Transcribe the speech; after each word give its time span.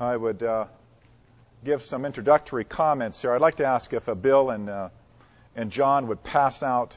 I 0.00 0.16
would 0.16 0.42
uh, 0.42 0.66
give 1.64 1.82
some 1.82 2.04
introductory 2.04 2.64
comments 2.64 3.20
here. 3.20 3.32
I'd 3.32 3.40
like 3.40 3.56
to 3.56 3.66
ask 3.66 3.92
if 3.92 4.08
Bill 4.20 4.50
and 4.50 4.68
uh, 4.68 4.88
and 5.54 5.70
John 5.70 6.08
would 6.08 6.22
pass 6.22 6.62
out 6.62 6.96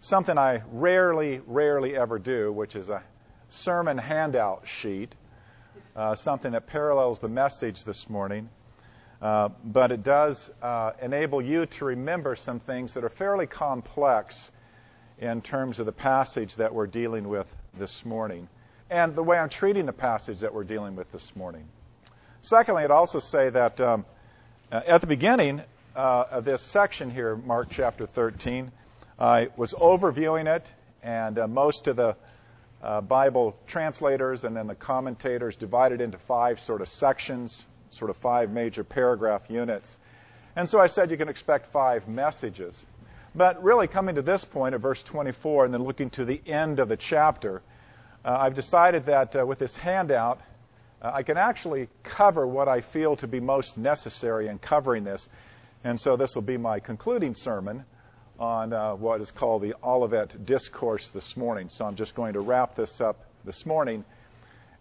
something 0.00 0.38
I 0.38 0.62
rarely, 0.70 1.40
rarely 1.46 1.96
ever 1.96 2.18
do, 2.18 2.52
which 2.52 2.76
is 2.76 2.88
a 2.88 3.02
sermon 3.48 3.98
handout 3.98 4.62
sheet, 4.66 5.14
uh, 5.94 6.14
something 6.14 6.52
that 6.52 6.66
parallels 6.66 7.20
the 7.20 7.28
message 7.28 7.84
this 7.84 8.08
morning. 8.08 8.48
Uh, 9.20 9.48
but 9.64 9.92
it 9.92 10.02
does 10.02 10.50
uh, 10.62 10.92
enable 11.00 11.40
you 11.40 11.66
to 11.66 11.86
remember 11.86 12.36
some 12.36 12.60
things 12.60 12.94
that 12.94 13.02
are 13.02 13.08
fairly 13.08 13.46
complex 13.46 14.50
in 15.18 15.40
terms 15.40 15.80
of 15.80 15.86
the 15.86 15.92
passage 15.92 16.54
that 16.56 16.74
we're 16.74 16.86
dealing 16.86 17.28
with 17.28 17.46
this 17.78 18.04
morning 18.04 18.48
and 18.90 19.14
the 19.14 19.22
way 19.22 19.38
I'm 19.38 19.48
treating 19.48 19.86
the 19.86 19.92
passage 19.92 20.40
that 20.40 20.52
we're 20.52 20.64
dealing 20.64 20.94
with 20.96 21.10
this 21.10 21.34
morning. 21.34 21.66
Secondly, 22.46 22.84
I'd 22.84 22.92
also 22.92 23.18
say 23.18 23.50
that 23.50 23.80
um, 23.80 24.04
uh, 24.70 24.80
at 24.86 25.00
the 25.00 25.08
beginning 25.08 25.62
uh, 25.96 26.26
of 26.30 26.44
this 26.44 26.62
section 26.62 27.10
here, 27.10 27.34
Mark 27.34 27.66
chapter 27.70 28.06
13, 28.06 28.70
I 29.18 29.48
was 29.56 29.72
overviewing 29.72 30.46
it, 30.46 30.70
and 31.02 31.40
uh, 31.40 31.48
most 31.48 31.88
of 31.88 31.96
the 31.96 32.14
uh, 32.84 33.00
Bible 33.00 33.56
translators 33.66 34.44
and 34.44 34.56
then 34.56 34.68
the 34.68 34.76
commentators 34.76 35.56
divided 35.56 36.00
into 36.00 36.18
five 36.18 36.60
sort 36.60 36.82
of 36.82 36.88
sections, 36.88 37.64
sort 37.90 38.10
of 38.10 38.16
five 38.18 38.48
major 38.52 38.84
paragraph 38.84 39.50
units. 39.50 39.96
And 40.54 40.68
so 40.68 40.78
I 40.78 40.86
said 40.86 41.10
you 41.10 41.16
can 41.16 41.28
expect 41.28 41.72
five 41.72 42.06
messages. 42.06 42.80
But 43.34 43.60
really, 43.64 43.88
coming 43.88 44.14
to 44.14 44.22
this 44.22 44.44
point 44.44 44.76
of 44.76 44.80
verse 44.80 45.02
24 45.02 45.64
and 45.64 45.74
then 45.74 45.82
looking 45.82 46.10
to 46.10 46.24
the 46.24 46.40
end 46.46 46.78
of 46.78 46.88
the 46.88 46.96
chapter, 46.96 47.60
uh, 48.24 48.36
I've 48.38 48.54
decided 48.54 49.06
that 49.06 49.34
uh, 49.34 49.44
with 49.44 49.58
this 49.58 49.74
handout, 49.74 50.40
I 51.02 51.22
can 51.22 51.36
actually 51.36 51.88
cover 52.02 52.46
what 52.46 52.68
I 52.68 52.80
feel 52.80 53.16
to 53.16 53.26
be 53.26 53.40
most 53.40 53.76
necessary 53.76 54.48
in 54.48 54.58
covering 54.58 55.04
this. 55.04 55.28
And 55.84 56.00
so 56.00 56.16
this 56.16 56.34
will 56.34 56.42
be 56.42 56.56
my 56.56 56.80
concluding 56.80 57.34
sermon 57.34 57.84
on 58.38 58.72
uh, 58.72 58.94
what 58.94 59.20
is 59.20 59.30
called 59.30 59.62
the 59.62 59.74
Olivet 59.82 60.44
Discourse 60.44 61.10
this 61.10 61.36
morning. 61.36 61.68
So 61.68 61.84
I'm 61.84 61.96
just 61.96 62.14
going 62.14 62.32
to 62.34 62.40
wrap 62.40 62.74
this 62.74 63.00
up 63.00 63.24
this 63.44 63.64
morning, 63.64 64.04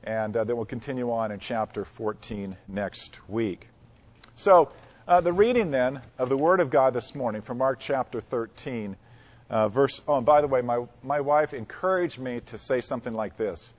and 0.04 0.36
uh, 0.36 0.44
then 0.44 0.56
we'll 0.56 0.66
continue 0.66 1.12
on 1.12 1.32
in 1.32 1.40
chapter 1.40 1.86
14 1.86 2.56
next 2.68 3.18
week. 3.30 3.68
So 4.36 4.72
uh, 5.08 5.22
the 5.22 5.34
reading 5.34 5.72
then 5.72 6.02
of 6.18 6.30
the 6.30 6.38
Word 6.38 6.60
of 6.60 6.70
God 6.70 6.94
this 6.94 7.14
morning 7.14 7.42
from 7.42 7.60
Mark 7.60 7.80
chapter 7.80 8.22
13, 8.22 8.96
uh, 9.50 9.70
verse. 9.70 10.02
Oh, 10.08 10.18
and 10.18 10.26
by 10.26 10.42
the 10.42 10.48
way, 10.48 10.62
my 10.62 10.86
my 11.04 11.22
wife 11.22 11.54
encouraged 11.54 12.20
me 12.20 12.42
to 12.48 12.58
say 12.58 12.82
something 12.82 13.14
like 13.14 13.38
this 13.38 13.74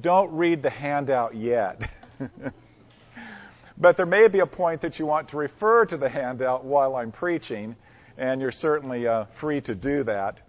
don't 0.00 0.32
read 0.32 0.62
the 0.62 0.70
handout 0.70 1.34
yet. 1.34 1.90
but 3.78 3.96
there 3.96 4.06
may 4.06 4.28
be 4.28 4.40
a 4.40 4.46
point 4.46 4.80
that 4.80 4.98
you 4.98 5.06
want 5.06 5.28
to 5.28 5.36
refer 5.36 5.84
to 5.86 5.96
the 5.96 6.08
handout 6.08 6.64
while 6.64 6.96
I'm 6.96 7.12
preaching, 7.12 7.76
and 8.18 8.40
you're 8.40 8.52
certainly 8.52 9.06
uh, 9.06 9.24
free 9.36 9.60
to 9.62 9.74
do 9.74 10.04
that. 10.04 10.40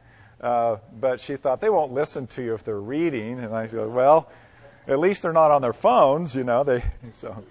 Uh, 0.42 0.78
but 1.00 1.22
she 1.22 1.36
thought 1.38 1.62
they 1.62 1.70
won't 1.70 1.94
listen 1.94 2.28
to 2.28 2.44
you 2.44 2.54
if 2.54 2.64
they're 2.64 2.80
reading, 2.80 3.40
and 3.40 3.56
I 3.56 3.68
said, 3.68 3.88
well, 3.88 4.30
at 4.88 5.00
least 5.00 5.22
they're 5.22 5.34
not 5.34 5.52
on 5.52 5.62
their 5.62 5.74
phones, 5.74 6.36
you 6.36 6.44
know. 6.44 6.64
They 6.64 6.84
so. 7.12 7.44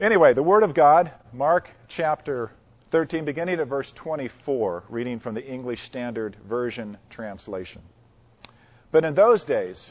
Anyway, 0.00 0.34
the 0.34 0.42
Word 0.42 0.62
of 0.62 0.74
God, 0.74 1.10
Mark 1.32 1.68
chapter 1.88 2.52
13, 2.90 3.24
beginning 3.24 3.58
at 3.60 3.66
verse 3.66 3.90
24, 3.92 4.84
reading 4.88 5.18
from 5.18 5.34
the 5.34 5.44
English 5.44 5.82
Standard 5.82 6.36
Version 6.48 6.96
translation. 7.10 7.82
But 8.92 9.04
in 9.04 9.14
those 9.14 9.44
days, 9.44 9.90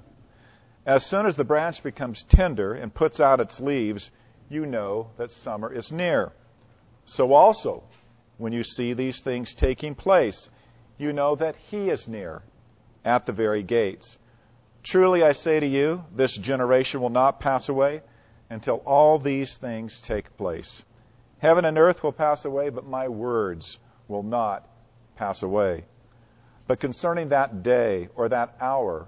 As 0.85 1.05
soon 1.05 1.27
as 1.27 1.35
the 1.35 1.43
branch 1.43 1.83
becomes 1.83 2.23
tender 2.23 2.73
and 2.73 2.93
puts 2.93 3.19
out 3.19 3.39
its 3.39 3.59
leaves, 3.59 4.09
you 4.49 4.65
know 4.65 5.11
that 5.17 5.29
summer 5.29 5.71
is 5.71 5.91
near. 5.91 6.31
So 7.05 7.33
also, 7.33 7.83
when 8.37 8.51
you 8.51 8.63
see 8.63 8.93
these 8.93 9.21
things 9.21 9.53
taking 9.53 9.93
place, 9.93 10.49
you 10.97 11.13
know 11.13 11.35
that 11.35 11.55
he 11.55 11.89
is 11.89 12.07
near, 12.07 12.41
at 13.05 13.25
the 13.25 13.31
very 13.31 13.61
gates. 13.61 14.17
Truly 14.83 15.23
I 15.23 15.33
say 15.33 15.59
to 15.59 15.67
you, 15.67 16.03
this 16.15 16.35
generation 16.35 17.01
will 17.01 17.09
not 17.09 17.39
pass 17.39 17.69
away 17.69 18.01
until 18.49 18.77
all 18.77 19.19
these 19.19 19.55
things 19.57 20.01
take 20.01 20.35
place. 20.35 20.83
Heaven 21.37 21.65
and 21.65 21.77
earth 21.77 22.03
will 22.03 22.11
pass 22.11 22.45
away, 22.45 22.69
but 22.69 22.85
my 22.85 23.07
words 23.07 23.77
will 24.07 24.23
not 24.23 24.67
pass 25.15 25.43
away. 25.43 25.85
But 26.67 26.79
concerning 26.79 27.29
that 27.29 27.63
day 27.63 28.09
or 28.15 28.29
that 28.29 28.55
hour, 28.59 29.07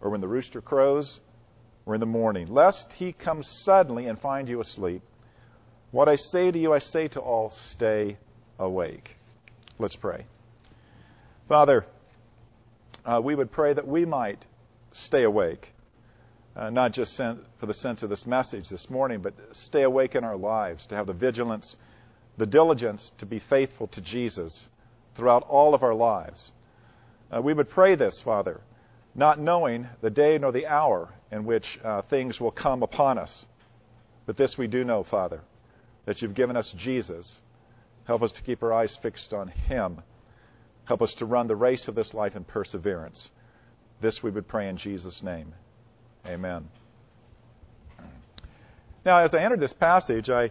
or 0.00 0.10
when 0.10 0.20
the 0.20 0.28
rooster 0.28 0.60
crows, 0.60 1.20
or 1.86 1.94
in 1.94 2.00
the 2.00 2.06
morning, 2.06 2.46
lest 2.46 2.92
he 2.92 3.12
come 3.12 3.42
suddenly 3.42 4.06
and 4.06 4.18
find 4.18 4.48
you 4.48 4.60
asleep. 4.60 5.02
What 5.90 6.08
I 6.08 6.16
say 6.16 6.50
to 6.50 6.58
you, 6.58 6.72
I 6.72 6.78
say 6.78 7.08
to 7.08 7.20
all, 7.20 7.50
stay 7.50 8.16
awake. 8.58 9.16
Let's 9.78 9.96
pray. 9.96 10.26
Father, 11.48 11.84
uh, 13.04 13.20
we 13.22 13.34
would 13.34 13.50
pray 13.50 13.72
that 13.72 13.88
we 13.88 14.04
might 14.04 14.44
stay 14.92 15.24
awake, 15.24 15.72
uh, 16.54 16.70
not 16.70 16.92
just 16.92 17.16
for 17.16 17.66
the 17.66 17.74
sense 17.74 18.02
of 18.02 18.10
this 18.10 18.26
message 18.26 18.68
this 18.68 18.88
morning, 18.88 19.20
but 19.20 19.34
stay 19.52 19.82
awake 19.82 20.14
in 20.14 20.22
our 20.22 20.36
lives, 20.36 20.86
to 20.86 20.96
have 20.96 21.06
the 21.06 21.12
vigilance, 21.12 21.76
the 22.36 22.46
diligence 22.46 23.10
to 23.18 23.26
be 23.26 23.38
faithful 23.38 23.88
to 23.88 24.00
Jesus 24.00 24.68
throughout 25.16 25.42
all 25.48 25.74
of 25.74 25.82
our 25.82 25.94
lives. 25.94 26.52
Uh, 27.34 27.40
we 27.40 27.52
would 27.52 27.68
pray 27.68 27.94
this, 27.94 28.20
Father, 28.22 28.60
not 29.14 29.38
knowing 29.38 29.88
the 30.00 30.10
day 30.10 30.38
nor 30.38 30.52
the 30.52 30.66
hour 30.66 31.08
in 31.30 31.44
which 31.44 31.78
uh, 31.82 32.02
things 32.02 32.40
will 32.40 32.50
come 32.50 32.82
upon 32.82 33.18
us. 33.18 33.46
But 34.26 34.36
this 34.36 34.56
we 34.56 34.66
do 34.66 34.84
know, 34.84 35.02
Father, 35.02 35.40
that 36.04 36.22
you've 36.22 36.34
given 36.34 36.56
us 36.56 36.72
Jesus. 36.72 37.38
Help 38.04 38.22
us 38.22 38.32
to 38.32 38.42
keep 38.42 38.62
our 38.62 38.72
eyes 38.72 38.96
fixed 38.96 39.32
on 39.34 39.48
Him. 39.48 40.02
Help 40.84 41.02
us 41.02 41.14
to 41.14 41.26
run 41.26 41.46
the 41.46 41.56
race 41.56 41.88
of 41.88 41.94
this 41.94 42.14
life 42.14 42.36
in 42.36 42.44
perseverance. 42.44 43.30
This 44.00 44.22
we 44.22 44.30
would 44.30 44.48
pray 44.48 44.68
in 44.68 44.76
Jesus' 44.76 45.22
name. 45.22 45.52
Amen. 46.26 46.68
Now, 49.04 49.20
as 49.20 49.34
I 49.34 49.40
entered 49.40 49.60
this 49.60 49.72
passage, 49.72 50.28
I 50.28 50.50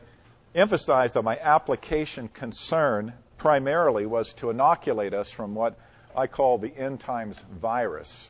emphasized 0.56 1.14
that 1.14 1.24
my 1.24 1.38
application 1.38 2.28
concern 2.28 3.14
primarily 3.38 4.06
was 4.06 4.34
to 4.36 4.50
inoculate 4.50 5.14
us 5.14 5.30
from 5.30 5.56
what 5.56 5.78
I 6.16 6.28
call 6.28 6.58
the 6.58 6.76
end 6.76 7.00
times 7.00 7.44
virus. 7.62 8.30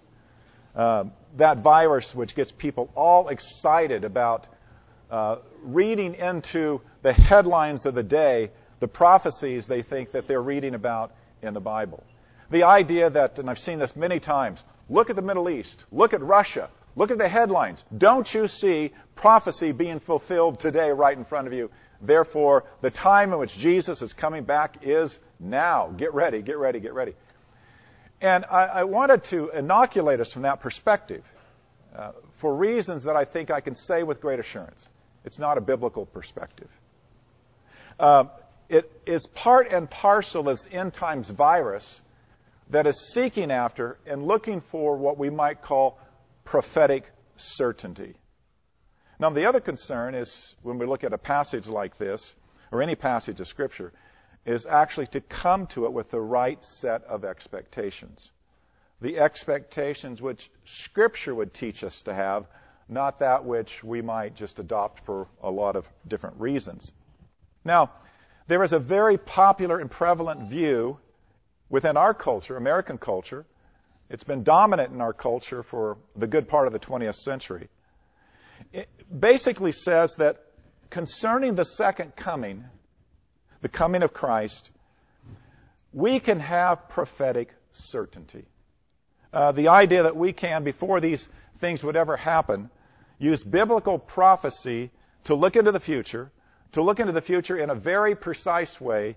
Uh, 0.79 1.03
that 1.35 1.57
virus 1.57 2.15
which 2.15 2.35
gets 2.35 2.53
people 2.53 2.89
all 2.95 3.27
excited 3.27 4.05
about 4.05 4.47
uh, 5.11 5.35
reading 5.61 6.15
into 6.15 6.79
the 7.01 7.11
headlines 7.11 7.85
of 7.85 7.93
the 7.93 8.01
day 8.01 8.49
the 8.79 8.87
prophecies 8.87 9.67
they 9.67 9.81
think 9.81 10.13
that 10.13 10.25
they're 10.25 10.41
reading 10.41 10.75
about 10.75 11.11
in 11.41 11.53
the 11.53 11.59
Bible. 11.59 12.01
The 12.49 12.63
idea 12.63 13.09
that, 13.09 13.39
and 13.39 13.49
I've 13.49 13.59
seen 13.59 13.79
this 13.79 13.93
many 13.97 14.21
times, 14.21 14.63
look 14.89 15.09
at 15.09 15.17
the 15.17 15.21
Middle 15.21 15.49
East, 15.49 15.83
look 15.91 16.13
at 16.13 16.21
Russia, 16.21 16.69
look 16.95 17.11
at 17.11 17.17
the 17.17 17.27
headlines. 17.27 17.83
Don't 17.97 18.33
you 18.33 18.47
see 18.47 18.93
prophecy 19.17 19.73
being 19.73 19.99
fulfilled 19.99 20.61
today 20.61 20.91
right 20.91 21.17
in 21.17 21.25
front 21.25 21.47
of 21.47 21.51
you? 21.51 21.71
Therefore, 22.01 22.63
the 22.79 22.89
time 22.89 23.33
in 23.33 23.39
which 23.39 23.57
Jesus 23.57 24.01
is 24.01 24.13
coming 24.13 24.45
back 24.45 24.77
is 24.83 25.19
now. 25.41 25.89
Get 25.97 26.13
ready, 26.13 26.41
get 26.41 26.57
ready, 26.57 26.79
get 26.79 26.93
ready. 26.93 27.15
And 28.21 28.45
I, 28.45 28.65
I 28.65 28.83
wanted 28.83 29.23
to 29.25 29.49
inoculate 29.49 30.19
us 30.19 30.33
from 30.33 30.41
that 30.41 30.59
perspective 30.59 31.23
uh, 31.95 32.11
for 32.37 32.53
reasons 32.55 33.03
that 33.03 33.15
I 33.15 33.25
think 33.25 33.49
I 33.49 33.61
can 33.61 33.75
say 33.75 34.03
with 34.03 34.21
great 34.21 34.39
assurance. 34.39 34.87
It's 35.25 35.39
not 35.39 35.57
a 35.57 35.61
biblical 35.61 36.05
perspective. 36.05 36.69
Uh, 37.99 38.25
it 38.67 38.91
is 39.05 39.25
part 39.25 39.71
and 39.71 39.89
parcel 39.89 40.49
as 40.49 40.67
end 40.71 40.93
times 40.93 41.29
virus 41.29 41.99
that 42.69 42.85
is 42.85 43.11
seeking 43.13 43.51
after 43.51 43.97
and 44.05 44.23
looking 44.23 44.61
for 44.61 44.95
what 44.97 45.17
we 45.17 45.29
might 45.29 45.61
call 45.61 45.97
prophetic 46.45 47.03
certainty. 47.35 48.15
Now, 49.19 49.31
the 49.31 49.47
other 49.47 49.59
concern 49.59 50.15
is 50.15 50.55
when 50.61 50.77
we 50.77 50.85
look 50.85 51.03
at 51.03 51.11
a 51.11 51.17
passage 51.17 51.67
like 51.67 51.97
this, 51.97 52.35
or 52.71 52.81
any 52.81 52.95
passage 52.95 53.41
of 53.41 53.47
Scripture, 53.47 53.91
is 54.45 54.65
actually 54.65 55.07
to 55.07 55.21
come 55.21 55.67
to 55.67 55.85
it 55.85 55.93
with 55.93 56.09
the 56.11 56.19
right 56.19 56.63
set 56.63 57.03
of 57.03 57.25
expectations. 57.25 58.31
The 59.01 59.19
expectations 59.19 60.21
which 60.21 60.49
Scripture 60.65 61.33
would 61.33 61.53
teach 61.53 61.83
us 61.83 62.01
to 62.03 62.13
have, 62.13 62.47
not 62.87 63.19
that 63.19 63.45
which 63.45 63.83
we 63.83 64.01
might 64.01 64.35
just 64.35 64.59
adopt 64.59 65.05
for 65.05 65.27
a 65.41 65.51
lot 65.51 65.75
of 65.75 65.87
different 66.07 66.39
reasons. 66.39 66.91
Now, 67.63 67.91
there 68.47 68.63
is 68.63 68.73
a 68.73 68.79
very 68.79 69.17
popular 69.17 69.79
and 69.79 69.91
prevalent 69.91 70.49
view 70.49 70.97
within 71.69 71.97
our 71.97 72.13
culture, 72.13 72.57
American 72.57 72.97
culture. 72.97 73.45
It's 74.09 74.23
been 74.23 74.43
dominant 74.43 74.91
in 74.91 75.01
our 75.01 75.13
culture 75.13 75.61
for 75.61 75.97
the 76.15 76.27
good 76.27 76.47
part 76.47 76.65
of 76.65 76.73
the 76.73 76.79
20th 76.79 77.15
century. 77.15 77.69
It 78.73 78.89
basically 79.17 79.71
says 79.71 80.15
that 80.15 80.43
concerning 80.89 81.55
the 81.55 81.63
second 81.63 82.15
coming, 82.15 82.65
the 83.61 83.69
coming 83.69 84.03
of 84.03 84.13
Christ, 84.13 84.69
we 85.93 86.19
can 86.19 86.39
have 86.39 86.89
prophetic 86.89 87.53
certainty. 87.71 88.45
Uh, 89.31 89.51
the 89.51 89.67
idea 89.69 90.03
that 90.03 90.15
we 90.15 90.33
can, 90.33 90.63
before 90.63 90.99
these 90.99 91.27
things 91.59 91.83
would 91.83 91.95
ever 91.95 92.17
happen, 92.17 92.69
use 93.19 93.43
biblical 93.43 93.99
prophecy 93.99 94.91
to 95.25 95.35
look 95.35 95.55
into 95.55 95.71
the 95.71 95.79
future, 95.79 96.31
to 96.71 96.81
look 96.81 96.99
into 96.99 97.11
the 97.11 97.21
future 97.21 97.57
in 97.57 97.69
a 97.69 97.75
very 97.75 98.15
precise 98.15 98.79
way, 98.79 99.15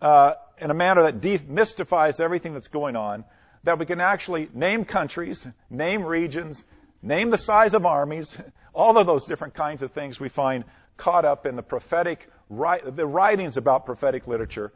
uh, 0.00 0.34
in 0.58 0.70
a 0.70 0.74
manner 0.74 1.04
that 1.04 1.20
demystifies 1.20 2.20
everything 2.20 2.52
that's 2.52 2.68
going 2.68 2.96
on, 2.96 3.24
that 3.64 3.78
we 3.78 3.86
can 3.86 4.00
actually 4.00 4.48
name 4.52 4.84
countries, 4.84 5.46
name 5.70 6.04
regions, 6.04 6.64
name 7.02 7.30
the 7.30 7.38
size 7.38 7.74
of 7.74 7.86
armies, 7.86 8.36
all 8.74 8.98
of 8.98 9.06
those 9.06 9.24
different 9.24 9.54
kinds 9.54 9.82
of 9.82 9.92
things 9.92 10.20
we 10.20 10.28
find 10.28 10.64
caught 10.96 11.24
up 11.24 11.46
in 11.46 11.56
the 11.56 11.62
prophetic, 11.62 12.28
the 12.48 13.06
writings 13.06 13.56
about 13.56 13.86
prophetic 13.86 14.26
literature 14.26 14.72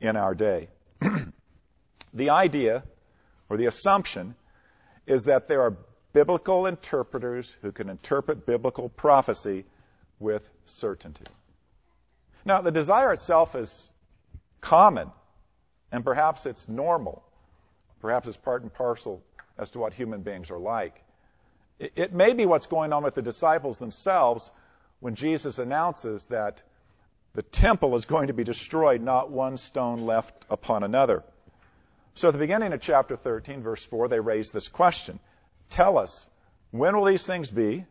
in 0.00 0.16
our 0.16 0.34
day. 0.34 0.68
the 2.14 2.30
idea, 2.30 2.82
or 3.48 3.56
the 3.56 3.66
assumption, 3.66 4.34
is 5.06 5.24
that 5.24 5.48
there 5.48 5.62
are 5.62 5.76
biblical 6.12 6.66
interpreters 6.66 7.54
who 7.62 7.72
can 7.72 7.88
interpret 7.88 8.46
biblical 8.46 8.88
prophecy 8.88 9.64
with 10.18 10.48
certainty. 10.64 11.24
Now, 12.44 12.60
the 12.60 12.70
desire 12.70 13.12
itself 13.12 13.54
is 13.54 13.88
common, 14.60 15.10
and 15.90 16.04
perhaps 16.04 16.46
it's 16.46 16.68
normal. 16.68 17.22
Perhaps 18.00 18.28
it's 18.28 18.36
part 18.36 18.62
and 18.62 18.72
parcel 18.72 19.22
as 19.58 19.70
to 19.70 19.78
what 19.78 19.94
human 19.94 20.22
beings 20.22 20.50
are 20.50 20.58
like. 20.58 21.02
It, 21.78 21.92
it 21.96 22.12
may 22.12 22.32
be 22.32 22.46
what's 22.46 22.66
going 22.66 22.92
on 22.92 23.04
with 23.04 23.14
the 23.14 23.22
disciples 23.22 23.78
themselves 23.78 24.50
when 25.00 25.14
Jesus 25.14 25.58
announces 25.58 26.24
that 26.26 26.62
the 27.34 27.42
temple 27.42 27.94
is 27.96 28.04
going 28.04 28.26
to 28.26 28.34
be 28.34 28.44
destroyed, 28.44 29.00
not 29.00 29.30
one 29.30 29.56
stone 29.56 30.02
left 30.04 30.34
upon 30.50 30.82
another. 30.82 31.24
So 32.14 32.28
at 32.28 32.32
the 32.32 32.38
beginning 32.38 32.72
of 32.72 32.80
chapter 32.80 33.16
13, 33.16 33.62
verse 33.62 33.84
4, 33.84 34.08
they 34.08 34.20
raise 34.20 34.50
this 34.50 34.68
question. 34.68 35.18
Tell 35.70 35.96
us, 35.96 36.26
when 36.70 36.94
will 36.96 37.06
these 37.06 37.26
things 37.26 37.50
be? 37.50 37.86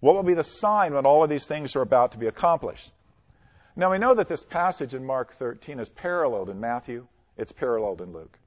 What 0.00 0.16
will 0.16 0.22
be 0.22 0.34
the 0.34 0.44
sign 0.44 0.94
when 0.94 1.06
all 1.06 1.24
of 1.24 1.30
these 1.30 1.46
things 1.46 1.76
are 1.76 1.82
about 1.82 2.12
to 2.12 2.18
be 2.18 2.26
accomplished? 2.26 2.90
Now 3.74 3.90
we 3.90 3.98
know 3.98 4.14
that 4.14 4.28
this 4.28 4.42
passage 4.42 4.92
in 4.92 5.06
Mark 5.06 5.34
13 5.34 5.80
is 5.80 5.88
paralleled 5.88 6.50
in 6.50 6.60
Matthew, 6.60 7.06
it's 7.38 7.52
paralleled 7.52 8.02
in 8.02 8.12
Luke. 8.12 8.38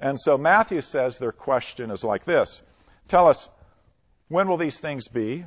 And 0.00 0.20
so 0.20 0.36
Matthew 0.36 0.82
says 0.82 1.18
their 1.18 1.32
question 1.32 1.90
is 1.90 2.04
like 2.04 2.26
this 2.26 2.60
Tell 3.08 3.28
us, 3.28 3.48
when 4.28 4.48
will 4.48 4.58
these 4.58 4.78
things 4.78 5.08
be? 5.08 5.46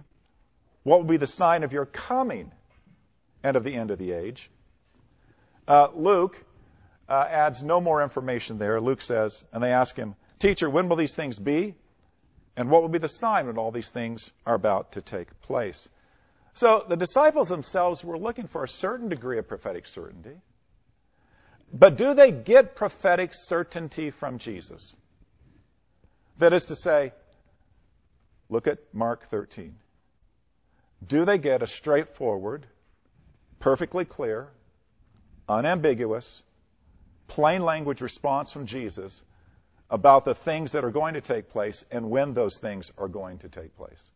What 0.82 1.00
will 1.00 1.08
be 1.08 1.18
the 1.18 1.28
sign 1.28 1.64
of 1.64 1.74
your 1.74 1.86
coming 1.86 2.52
and 3.44 3.56
of 3.56 3.64
the 3.64 3.74
end 3.74 3.92
of 3.92 4.00
the 4.00 4.12
age? 4.12 4.50
Uh, 5.68 5.88
Luke 5.94 6.38
uh, 7.10 7.26
adds 7.30 7.64
no 7.64 7.82
more 7.82 8.02
information 8.02 8.58
there. 8.58 8.80
Luke 8.80 9.02
says, 9.02 9.44
and 9.52 9.64
they 9.64 9.72
ask 9.72 9.96
him, 9.96 10.16
Teacher, 10.40 10.70
when 10.70 10.88
will 10.88 10.98
these 10.98 11.16
things 11.16 11.40
be? 11.40 11.76
And 12.56 12.70
what 12.70 12.82
will 12.82 12.90
be 12.90 13.00
the 13.00 13.08
sign 13.08 13.48
when 13.48 13.58
all 13.58 13.72
these 13.72 13.90
things 13.90 14.32
are 14.46 14.56
about 14.56 14.94
to 14.94 15.02
take 15.02 15.42
place? 15.42 15.88
So 16.54 16.86
the 16.88 16.96
disciples 16.96 17.50
themselves 17.50 18.04
were 18.04 18.18
looking 18.18 18.48
for 18.48 18.64
a 18.64 18.68
certain 18.68 19.10
degree 19.10 19.38
of 19.38 19.48
prophetic 19.48 19.86
certainty. 19.86 20.42
But 21.72 21.98
do 21.98 22.14
they 22.14 22.32
get 22.32 22.76
prophetic 22.76 23.32
certainty 23.34 24.10
from 24.10 24.40
Jesus? 24.40 24.96
That 26.40 26.54
is 26.54 26.66
to 26.66 26.76
say, 26.76 27.14
look 28.50 28.68
at 28.68 28.80
Mark 28.94 29.30
13. 29.30 29.76
Do 31.06 31.26
they 31.26 31.38
get 31.38 31.62
a 31.62 31.68
straightforward, 31.68 32.66
perfectly 33.60 34.06
clear, 34.06 34.50
unambiguous, 35.48 36.44
plain 37.28 37.62
language 37.64 38.02
response 38.02 38.52
from 38.52 38.66
Jesus 38.66 39.22
about 39.90 40.26
the 40.26 40.36
things 40.36 40.74
that 40.74 40.84
are 40.84 40.92
going 40.92 41.14
to 41.14 41.22
take 41.22 41.50
place 41.50 41.84
and 41.92 42.10
when 42.10 42.34
those 42.34 42.58
things 42.58 42.92
are 42.98 43.08
going 43.08 43.40
to 43.40 43.50
take 43.50 43.76
place? 43.78 44.10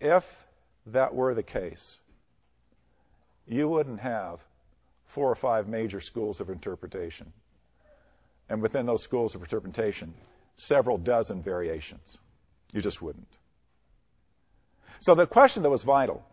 If 0.00 0.24
that 0.86 1.14
were 1.14 1.34
the 1.34 1.42
case, 1.42 1.98
you 3.46 3.68
wouldn't 3.68 4.00
have 4.00 4.40
four 5.06 5.30
or 5.30 5.34
five 5.34 5.68
major 5.68 6.00
schools 6.00 6.40
of 6.40 6.50
interpretation. 6.50 7.32
And 8.48 8.60
within 8.60 8.84
those 8.84 9.02
schools 9.02 9.34
of 9.34 9.42
interpretation, 9.42 10.12
several 10.56 10.98
dozen 10.98 11.42
variations. 11.42 12.18
You 12.72 12.82
just 12.82 13.00
wouldn't. 13.00 13.28
So 15.00 15.14
the 15.14 15.26
question 15.26 15.62
that 15.62 15.70
was 15.70 15.82
vital, 15.82 16.24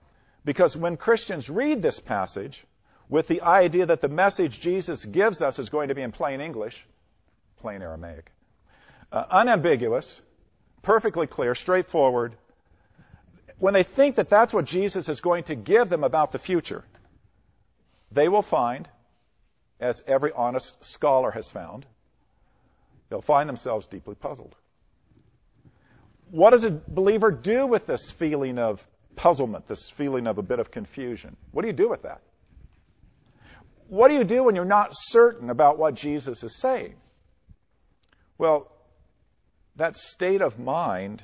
because 0.43 0.75
when 0.75 0.97
Christians 0.97 1.49
read 1.49 1.81
this 1.81 1.99
passage 1.99 2.63
with 3.09 3.27
the 3.27 3.41
idea 3.41 3.85
that 3.85 4.01
the 4.01 4.07
message 4.07 4.59
Jesus 4.59 5.05
gives 5.05 5.41
us 5.41 5.59
is 5.59 5.69
going 5.69 5.89
to 5.89 5.95
be 5.95 6.01
in 6.01 6.11
plain 6.11 6.41
English, 6.41 6.85
plain 7.59 7.81
Aramaic, 7.81 8.31
uh, 9.11 9.25
unambiguous, 9.29 10.19
perfectly 10.81 11.27
clear, 11.27 11.53
straightforward, 11.53 12.33
when 13.59 13.73
they 13.73 13.83
think 13.83 14.15
that 14.15 14.29
that's 14.29 14.53
what 14.53 14.65
Jesus 14.65 15.09
is 15.09 15.21
going 15.21 15.43
to 15.43 15.55
give 15.55 15.89
them 15.89 16.03
about 16.03 16.31
the 16.31 16.39
future, 16.39 16.83
they 18.11 18.27
will 18.27 18.41
find, 18.41 18.89
as 19.79 20.01
every 20.07 20.31
honest 20.31 20.83
scholar 20.83 21.31
has 21.31 21.51
found, 21.51 21.85
they'll 23.09 23.21
find 23.21 23.47
themselves 23.47 23.87
deeply 23.87 24.15
puzzled. 24.15 24.55
What 26.31 26.51
does 26.51 26.63
a 26.63 26.71
believer 26.71 27.29
do 27.29 27.67
with 27.67 27.85
this 27.85 28.09
feeling 28.09 28.57
of 28.57 28.85
puzzlement, 29.15 29.67
this 29.67 29.89
feeling 29.89 30.27
of 30.27 30.37
a 30.37 30.41
bit 30.41 30.59
of 30.59 30.71
confusion? 30.71 31.35
What 31.51 31.61
do 31.61 31.67
you 31.67 31.73
do 31.73 31.89
with 31.89 32.03
that? 32.03 32.21
What 33.87 34.07
do 34.07 34.13
you 34.15 34.23
do 34.23 34.43
when 34.43 34.55
you're 34.55 34.65
not 34.65 34.91
certain 34.93 35.49
about 35.49 35.77
what 35.77 35.95
Jesus 35.95 36.43
is 36.43 36.55
saying? 36.55 36.95
Well, 38.37 38.71
that 39.75 39.97
state 39.97 40.41
of 40.41 40.57
mind, 40.57 41.23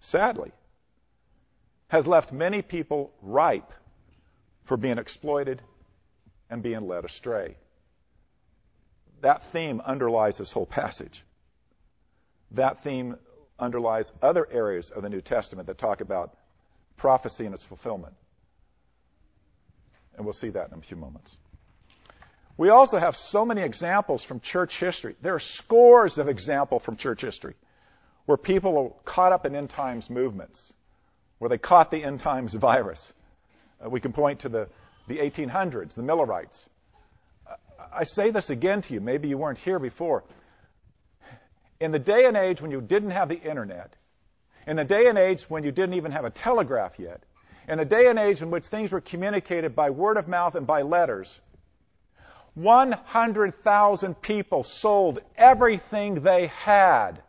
sadly, 0.00 0.52
has 1.88 2.06
left 2.06 2.32
many 2.32 2.62
people 2.62 3.12
ripe 3.20 3.72
for 4.64 4.76
being 4.76 4.98
exploited 4.98 5.60
and 6.48 6.62
being 6.62 6.86
led 6.88 7.04
astray. 7.04 7.56
That 9.20 9.44
theme 9.52 9.80
underlies 9.84 10.38
this 10.38 10.50
whole 10.50 10.66
passage. 10.66 11.24
That 12.52 12.82
theme 12.82 13.16
underlies 13.62 14.12
other 14.20 14.46
areas 14.50 14.90
of 14.90 15.02
the 15.02 15.08
New 15.08 15.20
Testament 15.20 15.68
that 15.68 15.78
talk 15.78 16.00
about 16.00 16.36
prophecy 16.96 17.46
and 17.46 17.54
its 17.54 17.64
fulfillment. 17.64 18.14
And 20.16 20.26
we'll 20.26 20.34
see 20.34 20.50
that 20.50 20.70
in 20.70 20.78
a 20.78 20.82
few 20.82 20.96
moments. 20.96 21.36
We 22.58 22.68
also 22.68 22.98
have 22.98 23.16
so 23.16 23.46
many 23.46 23.62
examples 23.62 24.22
from 24.22 24.40
church 24.40 24.78
history. 24.78 25.16
There 25.22 25.34
are 25.34 25.40
scores 25.40 26.18
of 26.18 26.28
examples 26.28 26.82
from 26.82 26.96
church 26.96 27.22
history 27.22 27.54
where 28.26 28.36
people 28.36 28.78
are 28.78 28.90
caught 29.04 29.32
up 29.32 29.46
in 29.46 29.56
end 29.56 29.70
times 29.70 30.10
movements 30.10 30.72
where 31.38 31.48
they 31.48 31.58
caught 31.58 31.90
the 31.90 32.04
end 32.04 32.20
times 32.20 32.54
virus. 32.54 33.12
Uh, 33.84 33.90
we 33.90 34.00
can 34.00 34.12
point 34.12 34.40
to 34.40 34.48
the, 34.48 34.68
the 35.08 35.18
1800s, 35.18 35.94
the 35.94 36.02
Millerites. 36.02 36.68
I 37.92 38.04
say 38.04 38.30
this 38.30 38.48
again 38.48 38.80
to 38.82 38.94
you. 38.94 39.00
Maybe 39.00 39.28
you 39.28 39.36
weren't 39.36 39.58
here 39.58 39.80
before. 39.80 40.22
In 41.82 41.90
the 41.90 41.98
day 41.98 42.26
and 42.26 42.36
age 42.36 42.62
when 42.62 42.70
you 42.70 42.80
didn't 42.80 43.10
have 43.10 43.28
the 43.28 43.40
internet, 43.40 43.96
in 44.68 44.76
the 44.76 44.84
day 44.84 45.08
and 45.08 45.18
age 45.18 45.42
when 45.50 45.64
you 45.64 45.72
didn't 45.72 45.94
even 45.94 46.12
have 46.12 46.24
a 46.24 46.30
telegraph 46.30 46.96
yet, 46.96 47.24
in 47.66 47.76
the 47.76 47.84
day 47.84 48.06
and 48.06 48.20
age 48.20 48.40
in 48.40 48.52
which 48.52 48.68
things 48.68 48.92
were 48.92 49.00
communicated 49.00 49.74
by 49.74 49.90
word 49.90 50.16
of 50.16 50.28
mouth 50.28 50.54
and 50.54 50.64
by 50.64 50.82
letters, 50.82 51.40
100,000 52.54 54.22
people 54.22 54.62
sold 54.62 55.18
everything 55.36 56.22
they 56.22 56.46
had 56.46 57.20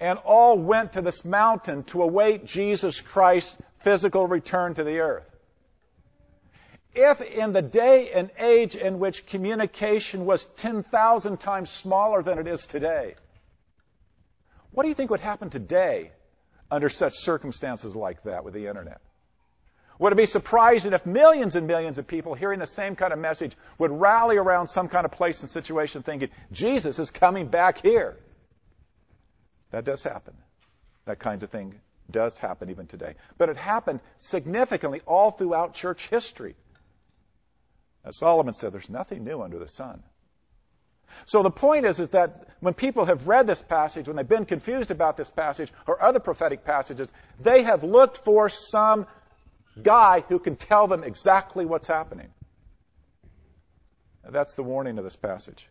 and 0.00 0.18
all 0.18 0.58
went 0.58 0.94
to 0.94 1.00
this 1.00 1.24
mountain 1.24 1.84
to 1.84 2.02
await 2.02 2.46
Jesus 2.46 3.00
Christ's 3.00 3.56
physical 3.78 4.26
return 4.26 4.74
to 4.74 4.82
the 4.82 4.98
earth. 4.98 5.30
If 6.96 7.20
in 7.20 7.52
the 7.52 7.62
day 7.62 8.10
and 8.10 8.28
age 8.40 8.74
in 8.74 8.98
which 8.98 9.24
communication 9.26 10.26
was 10.26 10.46
10,000 10.56 11.38
times 11.38 11.70
smaller 11.70 12.24
than 12.24 12.40
it 12.40 12.48
is 12.48 12.66
today, 12.66 13.14
what 14.72 14.82
do 14.82 14.88
you 14.88 14.94
think 14.94 15.10
would 15.10 15.20
happen 15.20 15.50
today 15.50 16.10
under 16.70 16.88
such 16.88 17.14
circumstances 17.14 17.94
like 17.94 18.22
that 18.24 18.44
with 18.44 18.54
the 18.54 18.66
internet? 18.66 19.00
Would 19.98 20.12
it 20.12 20.16
be 20.16 20.26
surprising 20.26 20.92
if 20.92 21.06
millions 21.06 21.56
and 21.56 21.66
millions 21.66 21.96
of 21.96 22.06
people 22.06 22.34
hearing 22.34 22.58
the 22.58 22.66
same 22.66 22.96
kind 22.96 23.12
of 23.12 23.18
message 23.18 23.56
would 23.78 23.90
rally 23.90 24.36
around 24.36 24.66
some 24.66 24.88
kind 24.88 25.06
of 25.06 25.12
place 25.12 25.40
and 25.40 25.50
situation 25.50 26.02
thinking, 26.02 26.28
Jesus 26.52 26.98
is 26.98 27.10
coming 27.10 27.48
back 27.48 27.78
here? 27.78 28.16
That 29.70 29.84
does 29.84 30.02
happen. 30.02 30.34
That 31.06 31.18
kind 31.18 31.42
of 31.42 31.50
thing 31.50 31.80
does 32.10 32.36
happen 32.36 32.68
even 32.70 32.86
today. 32.86 33.14
But 33.38 33.48
it 33.48 33.56
happened 33.56 34.00
significantly 34.18 35.00
all 35.06 35.30
throughout 35.30 35.72
church 35.72 36.08
history. 36.08 36.56
As 38.04 38.18
Solomon 38.18 38.54
said, 38.54 38.72
there's 38.72 38.90
nothing 38.90 39.24
new 39.24 39.42
under 39.42 39.58
the 39.58 39.68
sun. 39.68 40.02
So 41.24 41.42
the 41.42 41.50
point 41.50 41.86
is, 41.86 41.98
is 41.98 42.08
that 42.10 42.48
when 42.60 42.74
people 42.74 43.04
have 43.04 43.26
read 43.28 43.46
this 43.46 43.62
passage, 43.62 44.06
when 44.06 44.16
they've 44.16 44.28
been 44.28 44.44
confused 44.44 44.90
about 44.90 45.16
this 45.16 45.30
passage 45.30 45.72
or 45.86 46.02
other 46.02 46.20
prophetic 46.20 46.64
passages, 46.64 47.08
they 47.40 47.62
have 47.62 47.84
looked 47.84 48.18
for 48.18 48.48
some 48.48 49.06
guy 49.82 50.24
who 50.28 50.38
can 50.38 50.56
tell 50.56 50.86
them 50.86 51.04
exactly 51.04 51.66
what's 51.66 51.86
happening. 51.86 52.28
that's 54.28 54.54
the 54.54 54.62
warning 54.62 54.98
of 54.98 55.04
this 55.04 55.16
passage. 55.16 55.68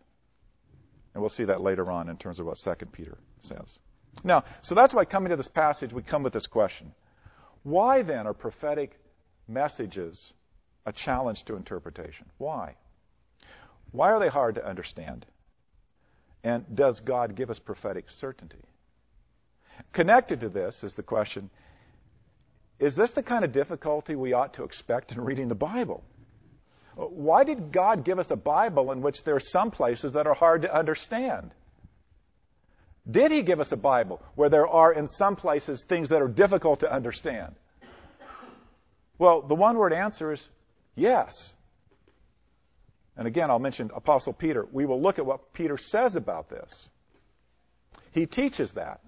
And 1.14 1.22
we'll 1.22 1.30
see 1.30 1.46
that 1.46 1.62
later 1.62 1.92
on 1.92 2.10
in 2.10 2.18
terms 2.18 2.40
of 2.40 2.46
what 2.46 2.58
2 2.58 2.86
Peter 2.88 3.18
says. 3.42 3.80
Now, 4.24 4.44
so 4.62 4.76
that's 4.76 4.94
why 4.94 5.06
coming 5.06 5.30
to 5.30 5.36
this 5.36 5.48
passage, 5.48 5.92
we 5.92 6.04
come 6.04 6.24
with 6.24 6.34
this 6.34 6.48
question. 6.48 6.94
Why 7.64 8.02
then 8.02 8.28
are 8.28 8.34
prophetic 8.34 8.98
messages 9.48 10.34
a 10.86 10.94
challenge 10.94 11.44
to 11.46 11.56
interpretation. 11.56 12.28
Why? 12.38 12.76
Why 13.96 14.12
are 14.12 14.20
they 14.20 14.28
hard 14.28 14.56
to 14.56 14.66
understand? 14.66 15.26
And 16.44 16.64
does 16.76 17.00
God 17.00 17.36
give 17.36 17.50
us 17.50 17.60
prophetic 17.60 18.06
certainty? 18.10 18.60
Connected 19.94 20.42
to 20.42 20.50
this 20.50 20.84
is 20.84 20.94
the 20.94 21.04
question 21.04 21.50
is 22.78 22.96
this 22.96 23.12
the 23.12 23.24
kind 23.24 23.46
of 23.46 23.54
difficulty 23.54 24.16
we 24.16 24.34
ought 24.34 24.56
to 24.56 24.64
expect 24.64 25.14
in 25.14 25.22
reading 25.22 25.48
the 25.48 25.56
Bible? 25.56 26.04
Why 26.96 27.46
did 27.46 27.72
God 27.72 28.04
give 28.04 28.20
us 28.20 28.32
a 28.32 28.36
Bible 28.36 28.92
in 28.92 29.02
which 29.02 29.24
there 29.24 29.36
are 29.36 29.40
some 29.40 29.72
places 29.72 30.14
that 30.14 30.28
are 30.28 30.34
hard 30.34 30.64
to 30.64 30.74
understand? 30.74 31.52
Did 33.10 33.32
He 33.32 33.44
give 33.44 33.62
us 33.62 33.72
a 33.72 33.78
Bible 33.78 34.22
where 34.36 34.50
there 34.50 34.68
are, 34.68 34.92
in 34.92 35.08
some 35.08 35.38
places, 35.38 35.84
things 35.84 36.10
that 36.10 36.22
are 36.22 36.28
difficult 36.28 36.82
to 36.82 36.94
understand? 36.94 37.56
Well, 39.18 39.42
the 39.42 39.56
one 39.56 39.78
word 39.78 39.94
answer 39.94 40.34
is 40.34 40.50
Yes. 40.96 41.54
And 43.18 43.28
again, 43.28 43.50
I'll 43.50 43.60
mention 43.60 43.92
Apostle 43.94 44.34
Peter. 44.34 44.68
We 44.72 44.86
will 44.86 45.02
look 45.02 45.20
at 45.20 45.26
what 45.26 45.54
Peter 45.54 45.78
says 45.78 46.16
about 46.16 46.50
this. 46.50 46.90
He 48.12 48.26
teaches 48.26 48.74
that. 48.74 49.02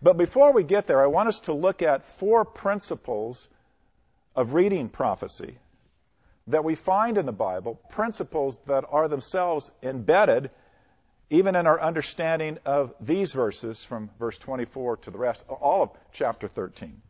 But 0.00 0.16
before 0.16 0.52
we 0.52 0.64
get 0.64 0.86
there, 0.86 1.02
I 1.02 1.06
want 1.06 1.28
us 1.28 1.40
to 1.40 1.52
look 1.52 1.82
at 1.82 2.04
four 2.18 2.44
principles 2.44 3.48
of 4.34 4.54
reading 4.54 4.88
prophecy 4.88 5.58
that 6.48 6.64
we 6.64 6.74
find 6.74 7.18
in 7.18 7.26
the 7.26 7.32
Bible, 7.32 7.80
principles 7.90 8.58
that 8.66 8.84
are 8.90 9.08
themselves 9.08 9.70
embedded 9.82 10.50
even 11.30 11.54
in 11.54 11.66
our 11.66 11.80
understanding 11.80 12.58
of 12.64 12.92
these 13.00 13.32
verses 13.32 13.82
from 13.84 14.10
verse 14.18 14.36
24 14.38 14.98
to 14.98 15.10
the 15.10 15.18
rest, 15.18 15.44
all 15.48 15.82
of 15.82 15.90
chapter 16.12 16.48
13 16.48 17.00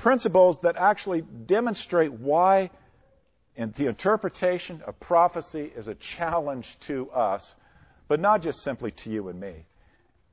principles 0.00 0.58
that 0.60 0.76
actually 0.76 1.20
demonstrate 1.20 2.10
why 2.10 2.70
and 3.60 3.74
the 3.74 3.88
interpretation 3.88 4.80
of 4.86 4.98
prophecy 5.00 5.70
is 5.76 5.86
a 5.86 5.94
challenge 5.94 6.78
to 6.80 7.10
us, 7.10 7.54
but 8.08 8.18
not 8.18 8.40
just 8.40 8.62
simply 8.62 8.90
to 8.90 9.10
you 9.10 9.28
and 9.28 9.38
me. 9.38 9.66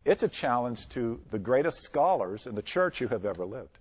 It's 0.06 0.24
a 0.24 0.30
challenge 0.30 0.88
to 0.90 1.20
the 1.30 1.38
greatest 1.38 1.84
scholars 1.84 2.48
in 2.48 2.56
the 2.56 2.62
church 2.62 3.00
who 3.00 3.08
have 3.10 3.26
ever 3.26 3.46
lived. 3.46 3.78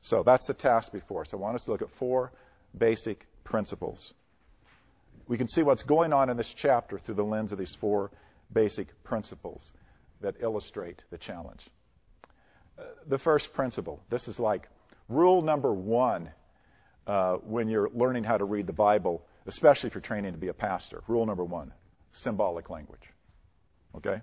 So 0.00 0.24
that's 0.24 0.48
the 0.48 0.54
task 0.54 0.90
before 0.90 1.20
us. 1.20 1.32
I 1.32 1.36
want 1.36 1.54
us 1.54 1.64
to 1.66 1.70
look 1.70 1.80
at 1.80 1.90
four 1.90 2.32
basic 2.76 3.24
principles. 3.44 4.14
We 5.28 5.38
can 5.38 5.46
see 5.46 5.62
what's 5.62 5.84
going 5.84 6.12
on 6.12 6.28
in 6.28 6.36
this 6.36 6.52
chapter 6.52 6.98
through 6.98 7.14
the 7.14 7.22
lens 7.22 7.52
of 7.52 7.58
these 7.58 7.76
four 7.76 8.10
basic 8.52 8.88
principles 9.04 9.70
that 10.22 10.34
illustrate 10.40 11.04
the 11.10 11.18
challenge 11.18 11.68
uh, 12.76 12.82
the 13.06 13.18
first 13.18 13.52
principle. 13.52 14.02
This 14.10 14.26
is 14.26 14.40
like 14.40 14.68
rule 15.08 15.42
number 15.42 15.72
one 15.72 16.30
uh, 17.06 17.34
when 17.36 17.68
you're 17.68 17.90
learning 17.94 18.24
how 18.24 18.36
to 18.36 18.44
read 18.44 18.66
the 18.66 18.72
Bible, 18.72 19.24
especially 19.46 19.88
if 19.88 19.94
you're 19.94 20.02
training 20.02 20.32
to 20.32 20.38
be 20.38 20.48
a 20.48 20.54
pastor. 20.54 21.02
Rule 21.08 21.26
number 21.26 21.44
one 21.44 21.72
symbolic 22.12 22.70
language. 22.70 23.02
Okay? 23.96 24.20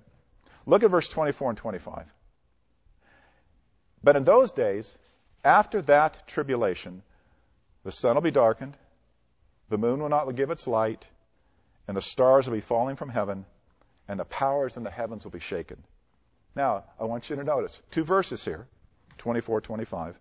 Look 0.65 0.83
at 0.83 0.91
verse 0.91 1.07
24 1.07 1.51
and 1.51 1.57
25. 1.57 2.05
But 4.03 4.15
in 4.15 4.23
those 4.23 4.51
days, 4.53 4.97
after 5.43 5.81
that 5.83 6.27
tribulation, 6.27 7.03
the 7.83 7.91
sun 7.91 8.15
will 8.15 8.21
be 8.21 8.31
darkened, 8.31 8.77
the 9.69 9.77
moon 9.77 9.99
will 9.99 10.09
not 10.09 10.29
give 10.35 10.51
its 10.51 10.67
light, 10.67 11.07
and 11.87 11.95
the 11.95 12.01
stars 12.01 12.47
will 12.47 12.55
be 12.55 12.61
falling 12.61 12.95
from 12.95 13.09
heaven, 13.09 13.45
and 14.07 14.19
the 14.19 14.25
powers 14.25 14.77
in 14.77 14.83
the 14.83 14.91
heavens 14.91 15.23
will 15.23 15.31
be 15.31 15.39
shaken. 15.39 15.83
Now, 16.55 16.85
I 16.99 17.05
want 17.05 17.29
you 17.29 17.35
to 17.35 17.43
notice 17.43 17.81
two 17.91 18.03
verses 18.03 18.43
here 18.43 18.67
24, 19.17 19.61
25. 19.61 20.19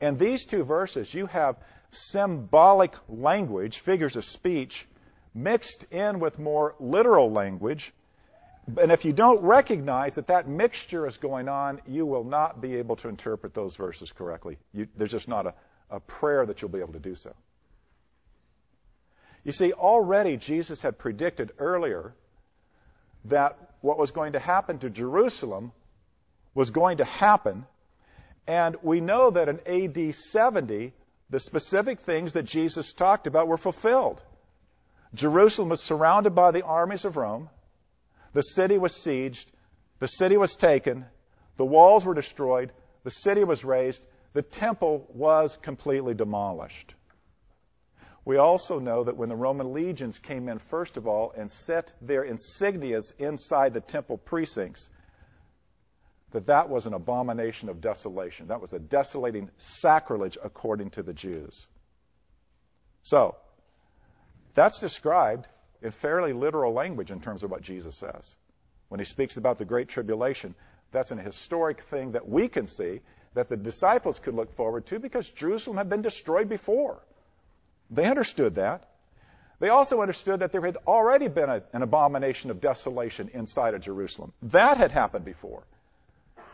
In 0.00 0.18
these 0.18 0.44
two 0.44 0.64
verses, 0.64 1.12
you 1.12 1.26
have 1.26 1.56
symbolic 1.90 2.94
language, 3.08 3.78
figures 3.78 4.16
of 4.16 4.24
speech, 4.24 4.86
mixed 5.34 5.84
in 5.90 6.18
with 6.20 6.38
more 6.38 6.74
literal 6.80 7.30
language. 7.30 7.92
And 8.80 8.90
if 8.90 9.04
you 9.04 9.12
don't 9.12 9.42
recognize 9.42 10.16
that 10.16 10.26
that 10.26 10.48
mixture 10.48 11.06
is 11.06 11.16
going 11.16 11.48
on, 11.48 11.80
you 11.86 12.04
will 12.04 12.24
not 12.24 12.60
be 12.60 12.76
able 12.76 12.96
to 12.96 13.08
interpret 13.08 13.54
those 13.54 13.76
verses 13.76 14.10
correctly. 14.12 14.58
You, 14.72 14.88
there's 14.96 15.12
just 15.12 15.28
not 15.28 15.46
a, 15.46 15.54
a 15.90 16.00
prayer 16.00 16.44
that 16.46 16.60
you'll 16.60 16.70
be 16.70 16.80
able 16.80 16.94
to 16.94 16.98
do 16.98 17.14
so. 17.14 17.32
You 19.44 19.52
see, 19.52 19.72
already 19.72 20.36
Jesus 20.36 20.82
had 20.82 20.98
predicted 20.98 21.52
earlier 21.58 22.14
that 23.26 23.56
what 23.80 23.98
was 23.98 24.10
going 24.10 24.32
to 24.32 24.40
happen 24.40 24.80
to 24.80 24.90
Jerusalem 24.90 25.70
was 26.54 26.70
going 26.70 26.96
to 26.96 27.04
happen. 27.04 27.64
And 28.46 28.76
we 28.82 29.00
know 29.00 29.30
that 29.30 29.48
in 29.48 29.60
AD 29.66 30.14
70, 30.14 30.92
the 31.30 31.40
specific 31.40 32.00
things 32.00 32.34
that 32.34 32.44
Jesus 32.44 32.92
talked 32.92 33.26
about 33.26 33.48
were 33.48 33.56
fulfilled. 33.56 34.22
Jerusalem 35.14 35.70
was 35.70 35.82
surrounded 35.82 36.34
by 36.34 36.52
the 36.52 36.64
armies 36.64 37.04
of 37.04 37.16
Rome. 37.16 37.48
The 38.32 38.42
city 38.42 38.78
was 38.78 38.92
sieged. 38.92 39.46
The 39.98 40.08
city 40.08 40.36
was 40.36 40.56
taken. 40.56 41.06
The 41.56 41.64
walls 41.64 42.04
were 42.04 42.14
destroyed. 42.14 42.72
The 43.02 43.10
city 43.10 43.44
was 43.44 43.64
razed. 43.64 44.06
The 44.34 44.42
temple 44.42 45.06
was 45.14 45.58
completely 45.62 46.14
demolished. 46.14 46.94
We 48.24 48.36
also 48.36 48.78
know 48.78 49.04
that 49.04 49.16
when 49.16 49.28
the 49.28 49.36
Roman 49.36 49.72
legions 49.72 50.18
came 50.18 50.48
in, 50.48 50.58
first 50.58 50.96
of 50.96 51.06
all, 51.06 51.32
and 51.36 51.50
set 51.50 51.92
their 52.02 52.24
insignias 52.24 53.12
inside 53.18 53.72
the 53.72 53.80
temple 53.80 54.18
precincts, 54.18 54.90
that 56.36 56.46
that 56.48 56.68
was 56.68 56.84
an 56.84 56.92
abomination 56.92 57.70
of 57.70 57.80
desolation. 57.80 58.48
That 58.48 58.60
was 58.60 58.74
a 58.74 58.78
desolating 58.78 59.50
sacrilege 59.56 60.36
according 60.44 60.90
to 60.90 61.02
the 61.02 61.14
Jews. 61.14 61.66
So, 63.04 63.36
that's 64.54 64.78
described 64.78 65.48
in 65.80 65.92
fairly 65.92 66.34
literal 66.34 66.74
language 66.74 67.10
in 67.10 67.20
terms 67.20 67.42
of 67.42 67.50
what 67.50 67.62
Jesus 67.62 67.96
says. 67.96 68.34
When 68.90 69.00
he 69.00 69.06
speaks 69.06 69.38
about 69.38 69.56
the 69.56 69.64
Great 69.64 69.88
Tribulation, 69.88 70.54
that's 70.92 71.10
an 71.10 71.18
historic 71.18 71.80
thing 71.84 72.12
that 72.12 72.28
we 72.28 72.48
can 72.48 72.66
see, 72.66 73.00
that 73.32 73.48
the 73.48 73.56
disciples 73.56 74.18
could 74.18 74.34
look 74.34 74.54
forward 74.56 74.84
to 74.86 74.98
because 74.98 75.30
Jerusalem 75.30 75.78
had 75.78 75.88
been 75.88 76.02
destroyed 76.02 76.50
before. 76.50 77.00
They 77.90 78.04
understood 78.04 78.56
that. 78.56 78.90
They 79.58 79.70
also 79.70 80.02
understood 80.02 80.40
that 80.40 80.52
there 80.52 80.60
had 80.60 80.76
already 80.86 81.28
been 81.28 81.48
a, 81.48 81.62
an 81.72 81.82
abomination 81.82 82.50
of 82.50 82.60
desolation 82.60 83.30
inside 83.32 83.72
of 83.72 83.80
Jerusalem. 83.80 84.34
That 84.42 84.76
had 84.76 84.90
happened 84.90 85.24
before. 85.24 85.62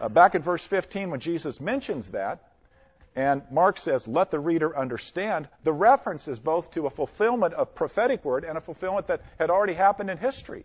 Uh, 0.03 0.09
back 0.09 0.35
in 0.35 0.43
verse 0.43 0.65
15, 0.67 1.13
when 1.13 1.21
Jesus 1.21 1.61
mentions 1.61 2.11
that, 2.11 2.51
and 3.15 3.43
Mark 3.53 3.79
says, 3.79 4.09
let 4.09 4.33
the 4.33 4.41
reader 4.41 4.77
understand, 4.77 5.49
the 5.63 5.73
reference 5.73 6.27
is 6.27 6.41
both 6.41 6.73
to 6.73 6.87
a 6.87 6.91
fulfillment 6.91 7.55
of 7.55 7.77
prophetic 7.77 8.25
word 8.25 8.45
and 8.45 8.59
a 8.59 8.61
fulfillment 8.61 9.07
that 9.07 9.23
had 9.39 9.49
already 9.49 9.75
happened 9.75 10.11
in 10.11 10.19
history. 10.19 10.65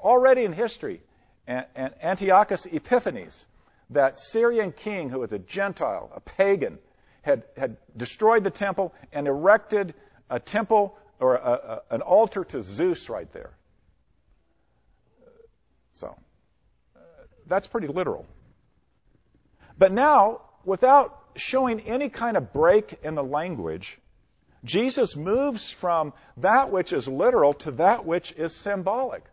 Already 0.00 0.44
in 0.44 0.52
history, 0.52 1.02
and, 1.48 1.66
and 1.74 1.92
Antiochus 2.00 2.64
Epiphanes, 2.66 3.44
that 3.90 4.16
Syrian 4.16 4.70
king 4.70 5.10
who 5.10 5.18
was 5.18 5.32
a 5.32 5.40
Gentile, 5.40 6.12
a 6.14 6.20
pagan, 6.20 6.78
had, 7.22 7.42
had 7.56 7.78
destroyed 7.96 8.44
the 8.44 8.50
temple 8.50 8.94
and 9.12 9.26
erected 9.26 9.92
a 10.30 10.38
temple 10.38 10.96
or 11.18 11.34
a, 11.34 11.50
a, 11.90 11.94
an 11.94 12.00
altar 12.00 12.44
to 12.44 12.62
Zeus 12.62 13.08
right 13.08 13.30
there. 13.32 13.50
So, 15.94 16.14
uh, 16.94 17.00
that's 17.48 17.66
pretty 17.66 17.88
literal. 17.88 18.24
But 19.78 19.92
now, 19.92 20.42
without 20.64 21.18
showing 21.36 21.80
any 21.80 22.08
kind 22.08 22.36
of 22.36 22.52
break 22.52 23.00
in 23.02 23.14
the 23.14 23.24
language, 23.24 23.98
Jesus 24.64 25.16
moves 25.16 25.70
from 25.70 26.12
that 26.38 26.70
which 26.70 26.92
is 26.92 27.08
literal 27.08 27.54
to 27.54 27.72
that 27.72 28.04
which 28.04 28.32
is 28.32 28.54
symbolic. 28.54 29.24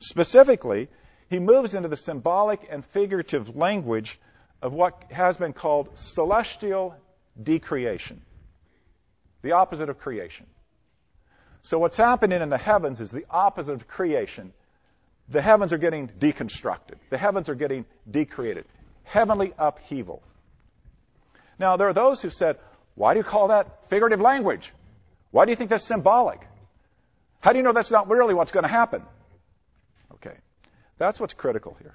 Specifically, 0.00 0.88
he 1.28 1.38
moves 1.38 1.74
into 1.74 1.88
the 1.88 1.96
symbolic 1.96 2.66
and 2.70 2.84
figurative 2.86 3.56
language 3.56 4.20
of 4.60 4.72
what 4.72 5.04
has 5.10 5.36
been 5.36 5.52
called 5.52 5.96
celestial 5.96 6.94
decreation, 7.42 8.22
the 9.42 9.52
opposite 9.52 9.88
of 9.88 9.98
creation. 9.98 10.46
So, 11.62 11.78
what's 11.78 11.96
happening 11.96 12.42
in 12.42 12.48
the 12.48 12.58
heavens 12.58 13.00
is 13.00 13.10
the 13.10 13.26
opposite 13.28 13.72
of 13.72 13.88
creation. 13.88 14.52
The 15.28 15.42
heavens 15.42 15.72
are 15.72 15.78
getting 15.78 16.08
deconstructed, 16.08 16.96
the 17.10 17.18
heavens 17.18 17.48
are 17.48 17.54
getting 17.54 17.86
decreated. 18.08 18.66
Heavenly 19.06 19.54
upheaval. 19.56 20.22
Now, 21.58 21.76
there 21.76 21.88
are 21.88 21.94
those 21.94 22.20
who 22.20 22.30
said, 22.30 22.58
why 22.96 23.14
do 23.14 23.20
you 23.20 23.24
call 23.24 23.48
that 23.48 23.88
figurative 23.88 24.20
language? 24.20 24.72
Why 25.30 25.44
do 25.44 25.52
you 25.52 25.56
think 25.56 25.70
that's 25.70 25.86
symbolic? 25.86 26.40
How 27.40 27.52
do 27.52 27.58
you 27.58 27.62
know 27.62 27.72
that's 27.72 27.90
not 27.90 28.08
really 28.08 28.34
what's 28.34 28.52
going 28.52 28.64
to 28.64 28.68
happen? 28.68 29.02
Okay. 30.14 30.34
That's 30.98 31.20
what's 31.20 31.34
critical 31.34 31.76
here. 31.80 31.94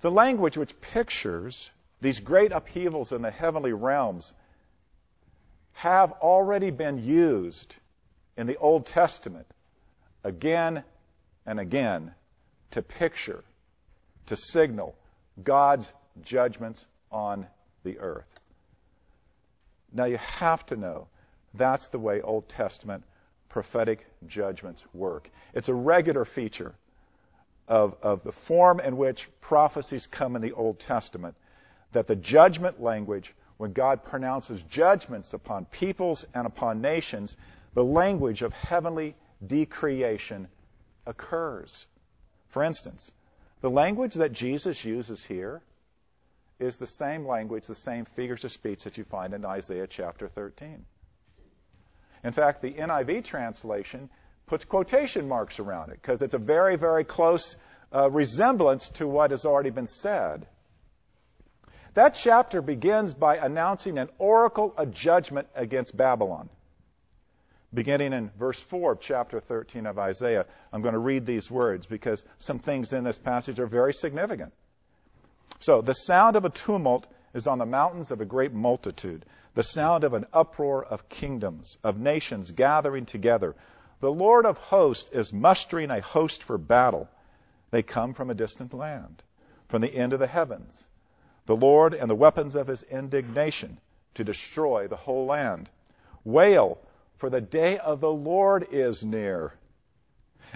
The 0.00 0.10
language 0.10 0.56
which 0.56 0.80
pictures 0.80 1.70
these 2.00 2.20
great 2.20 2.50
upheavals 2.50 3.12
in 3.12 3.22
the 3.22 3.30
heavenly 3.30 3.72
realms 3.72 4.32
have 5.72 6.12
already 6.12 6.70
been 6.70 7.04
used 7.04 7.74
in 8.36 8.46
the 8.46 8.56
Old 8.56 8.86
Testament 8.86 9.46
again 10.24 10.82
and 11.46 11.60
again 11.60 12.14
to 12.72 12.82
picture, 12.82 13.44
to 14.26 14.36
signal 14.36 14.94
God's 15.42 15.92
judgments 16.22 16.86
on 17.10 17.46
the 17.84 17.98
earth. 17.98 18.40
Now 19.92 20.04
you 20.04 20.18
have 20.18 20.64
to 20.66 20.76
know 20.76 21.08
that's 21.54 21.88
the 21.88 21.98
way 21.98 22.20
Old 22.20 22.48
Testament 22.48 23.04
prophetic 23.48 24.06
judgments 24.26 24.82
work. 24.94 25.30
It's 25.54 25.68
a 25.68 25.74
regular 25.74 26.24
feature 26.24 26.74
of, 27.68 27.94
of 28.02 28.24
the 28.24 28.32
form 28.32 28.80
in 28.80 28.96
which 28.96 29.28
prophecies 29.40 30.06
come 30.06 30.36
in 30.36 30.42
the 30.42 30.52
Old 30.52 30.78
Testament 30.78 31.36
that 31.92 32.06
the 32.06 32.16
judgment 32.16 32.82
language, 32.82 33.34
when 33.58 33.72
God 33.72 34.02
pronounces 34.02 34.62
judgments 34.64 35.34
upon 35.34 35.66
peoples 35.66 36.24
and 36.34 36.46
upon 36.46 36.80
nations, 36.80 37.36
the 37.74 37.84
language 37.84 38.42
of 38.42 38.52
heavenly 38.54 39.14
decreation 39.46 40.48
occurs. 41.06 41.86
For 42.48 42.62
instance, 42.62 43.12
the 43.62 43.70
language 43.70 44.14
that 44.14 44.32
Jesus 44.32 44.84
uses 44.84 45.24
here 45.24 45.62
is 46.58 46.76
the 46.76 46.86
same 46.86 47.26
language, 47.26 47.66
the 47.66 47.74
same 47.74 48.04
figures 48.04 48.44
of 48.44 48.52
speech 48.52 48.84
that 48.84 48.98
you 48.98 49.04
find 49.04 49.32
in 49.32 49.44
Isaiah 49.44 49.86
chapter 49.86 50.28
13. 50.28 50.84
In 52.24 52.32
fact, 52.32 52.60
the 52.60 52.72
NIV 52.72 53.24
translation 53.24 54.10
puts 54.46 54.64
quotation 54.64 55.28
marks 55.28 55.60
around 55.60 55.90
it 55.90 56.00
because 56.02 56.22
it's 56.22 56.34
a 56.34 56.38
very, 56.38 56.76
very 56.76 57.04
close 57.04 57.56
uh, 57.94 58.10
resemblance 58.10 58.90
to 58.90 59.06
what 59.06 59.30
has 59.30 59.44
already 59.44 59.70
been 59.70 59.86
said. 59.86 60.46
That 61.94 62.14
chapter 62.14 62.62
begins 62.62 63.14
by 63.14 63.36
announcing 63.36 63.98
an 63.98 64.08
oracle 64.18 64.74
of 64.76 64.92
judgment 64.92 65.46
against 65.54 65.96
Babylon. 65.96 66.48
Beginning 67.74 68.12
in 68.12 68.30
verse 68.38 68.60
4 68.60 68.92
of 68.92 69.00
chapter 69.00 69.40
13 69.40 69.86
of 69.86 69.98
Isaiah, 69.98 70.44
I'm 70.72 70.82
going 70.82 70.92
to 70.92 70.98
read 70.98 71.24
these 71.24 71.50
words 71.50 71.86
because 71.86 72.22
some 72.38 72.58
things 72.58 72.92
in 72.92 73.04
this 73.04 73.18
passage 73.18 73.58
are 73.60 73.66
very 73.66 73.94
significant. 73.94 74.52
So, 75.60 75.80
the 75.80 75.94
sound 75.94 76.36
of 76.36 76.44
a 76.44 76.50
tumult 76.50 77.06
is 77.32 77.46
on 77.46 77.58
the 77.58 77.66
mountains 77.66 78.10
of 78.10 78.20
a 78.20 78.26
great 78.26 78.52
multitude, 78.52 79.24
the 79.54 79.62
sound 79.62 80.04
of 80.04 80.12
an 80.12 80.26
uproar 80.34 80.84
of 80.84 81.08
kingdoms, 81.08 81.78
of 81.82 81.98
nations 81.98 82.50
gathering 82.50 83.06
together. 83.06 83.54
The 84.00 84.10
Lord 84.10 84.44
of 84.44 84.58
hosts 84.58 85.10
is 85.10 85.32
mustering 85.32 85.90
a 85.90 86.02
host 86.02 86.42
for 86.42 86.58
battle. 86.58 87.08
They 87.70 87.82
come 87.82 88.12
from 88.12 88.28
a 88.28 88.34
distant 88.34 88.74
land, 88.74 89.22
from 89.68 89.80
the 89.80 89.94
end 89.94 90.12
of 90.12 90.18
the 90.18 90.26
heavens. 90.26 90.86
The 91.46 91.56
Lord 91.56 91.94
and 91.94 92.10
the 92.10 92.14
weapons 92.14 92.54
of 92.54 92.66
his 92.66 92.82
indignation 92.82 93.78
to 94.14 94.24
destroy 94.24 94.88
the 94.88 94.96
whole 94.96 95.26
land. 95.26 95.70
Wail, 96.24 96.78
for 97.22 97.30
the 97.30 97.40
day 97.40 97.78
of 97.78 98.00
the 98.00 98.10
Lord 98.10 98.66
is 98.72 99.04
near. 99.04 99.52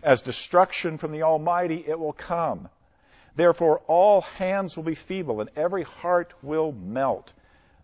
As 0.02 0.20
destruction 0.20 0.98
from 0.98 1.12
the 1.12 1.22
Almighty, 1.22 1.85
it 1.87 1.96
will 1.96 2.12
come. 2.12 2.68
Therefore, 3.37 3.83
all 3.87 4.22
hands 4.22 4.74
will 4.76 4.83
be 4.83 4.96
feeble, 4.96 5.40
and 5.40 5.48
every 5.55 5.85
heart 5.85 6.35
will 6.42 6.72
melt. 6.72 7.33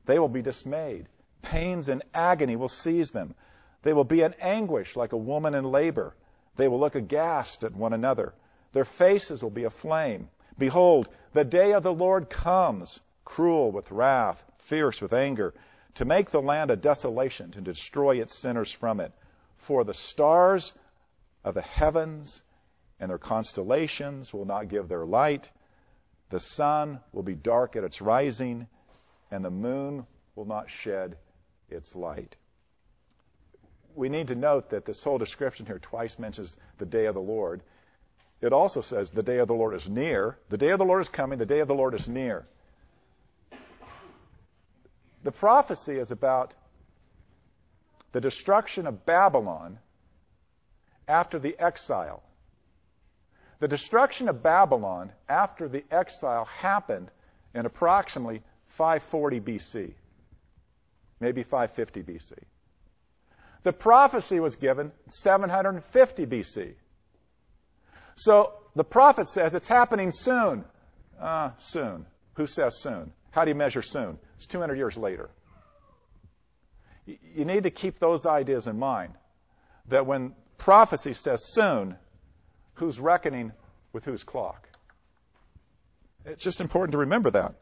They 0.06 0.18
will 0.18 0.28
be 0.28 0.42
dismayed. 0.42 1.06
Pains 1.42 1.88
and 1.88 2.02
agony 2.12 2.56
will 2.56 2.68
seize 2.68 3.12
them. 3.12 3.36
They 3.82 3.92
will 3.92 4.02
be 4.02 4.22
in 4.22 4.34
anguish 4.40 4.96
like 4.96 5.12
a 5.12 5.16
woman 5.16 5.54
in 5.54 5.62
labor. 5.62 6.16
They 6.56 6.66
will 6.66 6.80
look 6.80 6.96
aghast 6.96 7.62
at 7.62 7.76
one 7.76 7.92
another. 7.92 8.34
Their 8.72 8.84
faces 8.84 9.44
will 9.44 9.50
be 9.50 9.62
aflame. 9.62 10.28
Behold, 10.58 11.08
the 11.34 11.44
day 11.44 11.72
of 11.72 11.84
the 11.84 11.94
Lord 11.94 12.28
comes, 12.28 12.98
cruel 13.24 13.70
with 13.70 13.92
wrath, 13.92 14.42
fierce 14.58 15.00
with 15.00 15.12
anger, 15.12 15.54
to 15.94 16.04
make 16.04 16.30
the 16.30 16.40
land 16.40 16.70
a 16.70 16.76
desolation, 16.76 17.50
to 17.52 17.60
destroy 17.60 18.20
its 18.20 18.34
sinners 18.34 18.72
from 18.72 19.00
it. 19.00 19.12
For 19.58 19.84
the 19.84 19.94
stars 19.94 20.72
of 21.44 21.54
the 21.54 21.62
heavens 21.62 22.40
and 22.98 23.10
their 23.10 23.18
constellations 23.18 24.32
will 24.32 24.44
not 24.44 24.68
give 24.68 24.88
their 24.88 25.04
light. 25.04 25.50
The 26.30 26.40
sun 26.40 27.00
will 27.12 27.22
be 27.22 27.34
dark 27.34 27.76
at 27.76 27.84
its 27.84 28.00
rising, 28.00 28.66
and 29.30 29.44
the 29.44 29.50
moon 29.50 30.06
will 30.34 30.46
not 30.46 30.70
shed 30.70 31.16
its 31.68 31.94
light. 31.94 32.36
We 33.94 34.08
need 34.08 34.28
to 34.28 34.34
note 34.34 34.70
that 34.70 34.86
this 34.86 35.04
whole 35.04 35.18
description 35.18 35.66
here 35.66 35.78
twice 35.78 36.18
mentions 36.18 36.56
the 36.78 36.86
day 36.86 37.06
of 37.06 37.14
the 37.14 37.20
Lord. 37.20 37.62
It 38.40 38.52
also 38.52 38.80
says 38.80 39.10
the 39.10 39.22
day 39.22 39.38
of 39.38 39.48
the 39.48 39.54
Lord 39.54 39.74
is 39.74 39.88
near. 39.88 40.38
The 40.48 40.56
day 40.56 40.70
of 40.70 40.78
the 40.78 40.84
Lord 40.84 41.02
is 41.02 41.08
coming. 41.08 41.38
The 41.38 41.46
day 41.46 41.60
of 41.60 41.68
the 41.68 41.74
Lord 41.74 41.94
is 41.94 42.08
near. 42.08 42.46
The 45.22 45.32
prophecy 45.32 45.98
is 45.98 46.10
about 46.10 46.54
the 48.12 48.20
destruction 48.20 48.86
of 48.86 49.06
Babylon 49.06 49.78
after 51.08 51.38
the 51.38 51.58
exile. 51.58 52.22
The 53.60 53.68
destruction 53.68 54.28
of 54.28 54.42
Babylon 54.42 55.12
after 55.28 55.68
the 55.68 55.84
exile 55.90 56.44
happened 56.46 57.10
in 57.54 57.66
approximately 57.66 58.42
540 58.70 59.40
BC, 59.40 59.94
maybe 61.20 61.42
550 61.42 62.02
BC. 62.02 62.32
The 63.62 63.72
prophecy 63.72 64.40
was 64.40 64.56
given 64.56 64.90
750 65.10 66.26
BC. 66.26 66.74
So 68.16 68.52
the 68.74 68.84
prophet 68.84 69.28
says 69.28 69.54
it's 69.54 69.68
happening 69.68 70.10
soon. 70.12 70.64
Uh, 71.20 71.50
soon. 71.58 72.06
Who 72.34 72.46
says 72.46 72.80
soon? 72.80 73.12
How 73.32 73.44
do 73.44 73.50
you 73.50 73.54
measure 73.54 73.82
soon? 73.82 74.18
It's 74.36 74.46
200 74.46 74.76
years 74.76 74.96
later. 74.96 75.30
You 77.06 77.44
need 77.44 77.64
to 77.64 77.70
keep 77.70 77.98
those 77.98 78.24
ideas 78.26 78.66
in 78.66 78.78
mind. 78.78 79.14
That 79.88 80.06
when 80.06 80.34
prophecy 80.58 81.14
says 81.14 81.42
soon, 81.52 81.96
who's 82.74 83.00
reckoning 83.00 83.52
with 83.92 84.04
whose 84.04 84.22
clock. 84.22 84.68
It's 86.24 86.44
just 86.44 86.60
important 86.60 86.92
to 86.92 86.98
remember 86.98 87.30
that. 87.32 87.54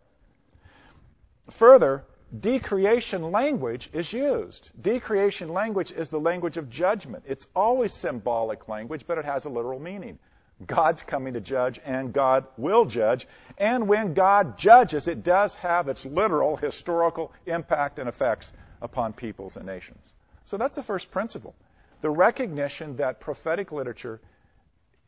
Further, 1.52 2.04
decreation 2.38 3.30
language 3.30 3.90
is 3.92 4.12
used. 4.12 4.70
Decreation 4.80 5.48
language 5.48 5.92
is 5.92 6.10
the 6.10 6.20
language 6.20 6.56
of 6.56 6.68
judgment. 6.68 7.24
It's 7.26 7.46
always 7.56 7.94
symbolic 7.94 8.68
language, 8.68 9.04
but 9.06 9.18
it 9.18 9.24
has 9.24 9.44
a 9.44 9.48
literal 9.48 9.80
meaning. 9.80 10.18
God's 10.66 11.02
coming 11.02 11.34
to 11.34 11.40
judge, 11.40 11.80
and 11.84 12.12
God 12.12 12.46
will 12.56 12.84
judge. 12.84 13.26
And 13.56 13.88
when 13.88 14.14
God 14.14 14.58
judges, 14.58 15.08
it 15.08 15.22
does 15.22 15.56
have 15.56 15.88
its 15.88 16.04
literal 16.04 16.56
historical 16.56 17.32
impact 17.46 17.98
and 17.98 18.08
effects 18.08 18.52
upon 18.82 19.12
peoples 19.12 19.56
and 19.56 19.66
nations. 19.66 20.12
So 20.44 20.56
that's 20.56 20.76
the 20.76 20.82
first 20.82 21.10
principle 21.10 21.54
the 22.02 22.10
recognition 22.10 22.96
that 22.96 23.20
prophetic 23.20 23.72
literature 23.72 24.20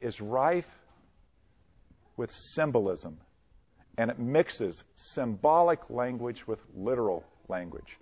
is 0.01 0.21
rife 0.21 0.69
with 2.17 2.31
symbolism, 2.31 3.19
and 3.97 4.11
it 4.11 4.19
mixes 4.19 4.85
symbolic 4.97 5.89
language 5.89 6.47
with 6.47 6.61
literal 6.75 7.25
language. 7.49 7.99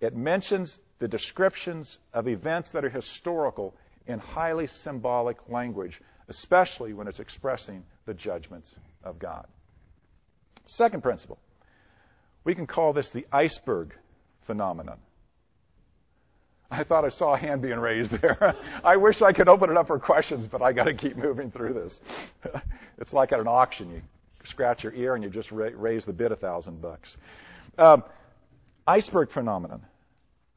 It 0.00 0.16
mentions 0.16 0.78
the 0.98 1.08
descriptions 1.08 1.98
of 2.12 2.26
events 2.26 2.72
that 2.72 2.84
are 2.84 2.90
historical 2.90 3.74
in 4.06 4.18
highly 4.18 4.66
symbolic 4.66 5.48
language, 5.48 6.00
especially 6.28 6.92
when 6.92 7.06
it's 7.08 7.20
expressing 7.20 7.84
the 8.04 8.14
judgments 8.14 8.74
of 9.04 9.18
God. 9.18 9.46
Second 10.66 11.02
principle. 11.02 11.38
We 12.44 12.54
can 12.54 12.66
call 12.66 12.92
this 12.92 13.10
the 13.10 13.26
iceberg 13.32 13.94
phenomenon. 14.42 14.98
I 16.70 16.82
thought 16.82 17.04
I 17.04 17.10
saw 17.10 17.34
a 17.34 17.36
hand 17.38 17.62
being 17.62 17.78
raised 17.78 18.12
there. 18.12 18.56
I 18.84 18.96
wish 18.96 19.22
I 19.22 19.32
could 19.32 19.48
open 19.48 19.70
it 19.70 19.76
up 19.76 19.86
for 19.86 19.98
questions, 19.98 20.48
but 20.48 20.62
I 20.62 20.72
got 20.72 20.84
to 20.84 20.94
keep 20.94 21.16
moving 21.16 21.50
through 21.50 21.74
this. 21.74 22.00
it's 22.98 23.12
like 23.12 23.32
at 23.32 23.40
an 23.40 23.46
auction. 23.46 23.90
You 23.90 24.02
scratch 24.44 24.82
your 24.82 24.92
ear 24.94 25.14
and 25.14 25.22
you 25.22 25.30
just 25.30 25.52
ra- 25.52 25.70
raise 25.74 26.04
the 26.04 26.12
bid 26.12 26.32
a 26.32 26.36
thousand 26.36 26.82
bucks. 26.82 27.16
Um, 27.78 28.02
iceberg 28.86 29.30
phenomenon. 29.30 29.82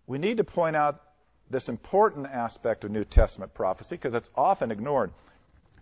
We 0.07 0.17
need 0.17 0.37
to 0.37 0.43
point 0.43 0.75
out 0.75 1.03
this 1.51 1.69
important 1.69 2.27
aspect 2.27 2.83
of 2.83 2.91
New 2.91 3.03
Testament 3.03 3.53
prophecy 3.53 3.95
because 3.95 4.13
it's 4.13 4.29
often 4.35 4.71
ignored. 4.71 5.11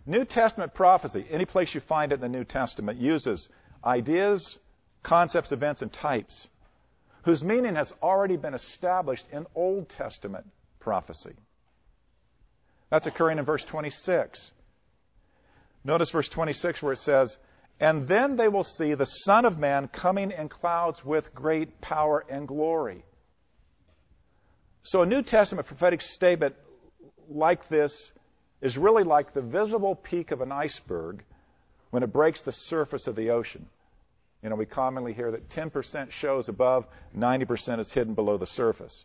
New 0.08 0.24
Testament 0.24 0.74
prophecy, 0.74 1.24
any 1.30 1.44
place 1.44 1.74
you 1.74 1.80
find 1.80 2.12
it 2.12 2.16
in 2.16 2.20
the 2.20 2.28
New 2.28 2.44
Testament, 2.44 2.98
uses 2.98 3.48
ideas, 3.84 4.58
concepts, 5.02 5.52
events, 5.52 5.82
and 5.82 5.92
types 5.92 6.48
whose 7.28 7.44
meaning 7.44 7.74
has 7.74 7.92
already 8.02 8.38
been 8.38 8.54
established 8.54 9.26
in 9.30 9.46
Old 9.54 9.90
Testament 9.90 10.46
prophecy. 10.80 11.34
That's 12.88 13.06
occurring 13.06 13.38
in 13.38 13.44
verse 13.44 13.66
26. 13.66 14.50
Notice 15.84 16.08
verse 16.08 16.28
26 16.30 16.82
where 16.82 16.94
it 16.94 17.00
says, 17.00 17.36
And 17.80 18.08
then 18.08 18.36
they 18.36 18.48
will 18.48 18.64
see 18.64 18.94
the 18.94 19.04
Son 19.04 19.44
of 19.44 19.58
Man 19.58 19.88
coming 19.88 20.30
in 20.30 20.48
clouds 20.48 21.04
with 21.04 21.34
great 21.34 21.82
power 21.82 22.24
and 22.30 22.48
glory. 22.48 23.04
So 24.80 25.02
a 25.02 25.06
New 25.06 25.22
Testament 25.22 25.68
prophetic 25.68 26.00
statement 26.00 26.54
like 27.28 27.68
this 27.68 28.10
is 28.60 28.76
really 28.76 29.04
like 29.04 29.32
the 29.32 29.42
visible 29.42 29.94
peak 29.94 30.30
of 30.30 30.40
an 30.40 30.52
iceberg 30.52 31.22
when 31.90 32.02
it 32.02 32.12
breaks 32.12 32.42
the 32.42 32.52
surface 32.52 33.06
of 33.06 33.16
the 33.16 33.30
ocean. 33.30 33.66
You 34.42 34.50
know, 34.50 34.56
we 34.56 34.66
commonly 34.66 35.12
hear 35.12 35.30
that 35.30 35.48
10% 35.48 36.10
shows 36.10 36.48
above, 36.48 36.86
90% 37.16 37.80
is 37.80 37.92
hidden 37.92 38.14
below 38.14 38.36
the 38.36 38.46
surface. 38.46 39.04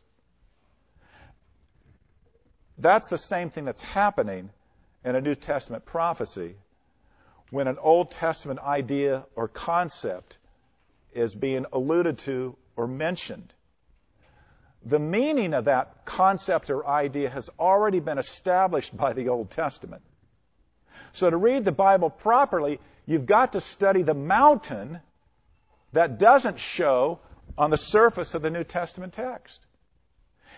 That's 2.78 3.08
the 3.08 3.18
same 3.18 3.50
thing 3.50 3.66
that's 3.66 3.82
happening 3.82 4.50
in 5.06 5.16
a 5.16 5.22
New 5.22 5.36
Testament 5.36 5.86
prophecy 5.86 6.56
when 7.50 7.68
an 7.68 7.78
Old 7.80 8.12
Testament 8.12 8.60
idea 8.60 9.26
or 9.36 9.48
concept 9.48 10.38
is 11.14 11.36
being 11.36 11.66
alluded 11.72 12.18
to 12.20 12.56
or 12.76 12.88
mentioned. 12.88 13.54
The 14.86 15.00
meaning 15.00 15.54
of 15.54 15.66
that 15.66 16.06
concept 16.06 16.70
or 16.70 16.86
idea 16.86 17.30
has 17.30 17.50
already 17.58 18.00
been 18.00 18.18
established 18.18 18.96
by 18.96 19.14
the 19.14 19.30
Old 19.30 19.50
Testament. 19.50 20.02
So 21.14 21.30
to 21.30 21.38
read 21.38 21.64
the 21.64 21.72
Bible 21.72 22.10
properly, 22.10 22.80
you've 23.06 23.26
got 23.26 23.54
to 23.54 23.62
study 23.62 24.04
the 24.04 24.14
mountain 24.14 25.00
that 25.94 26.20
doesn't 26.20 26.60
show 26.60 27.20
on 27.58 27.70
the 27.70 27.78
surface 27.78 28.34
of 28.34 28.42
the 28.42 28.50
New 28.50 28.64
Testament 28.64 29.14
text. 29.14 29.66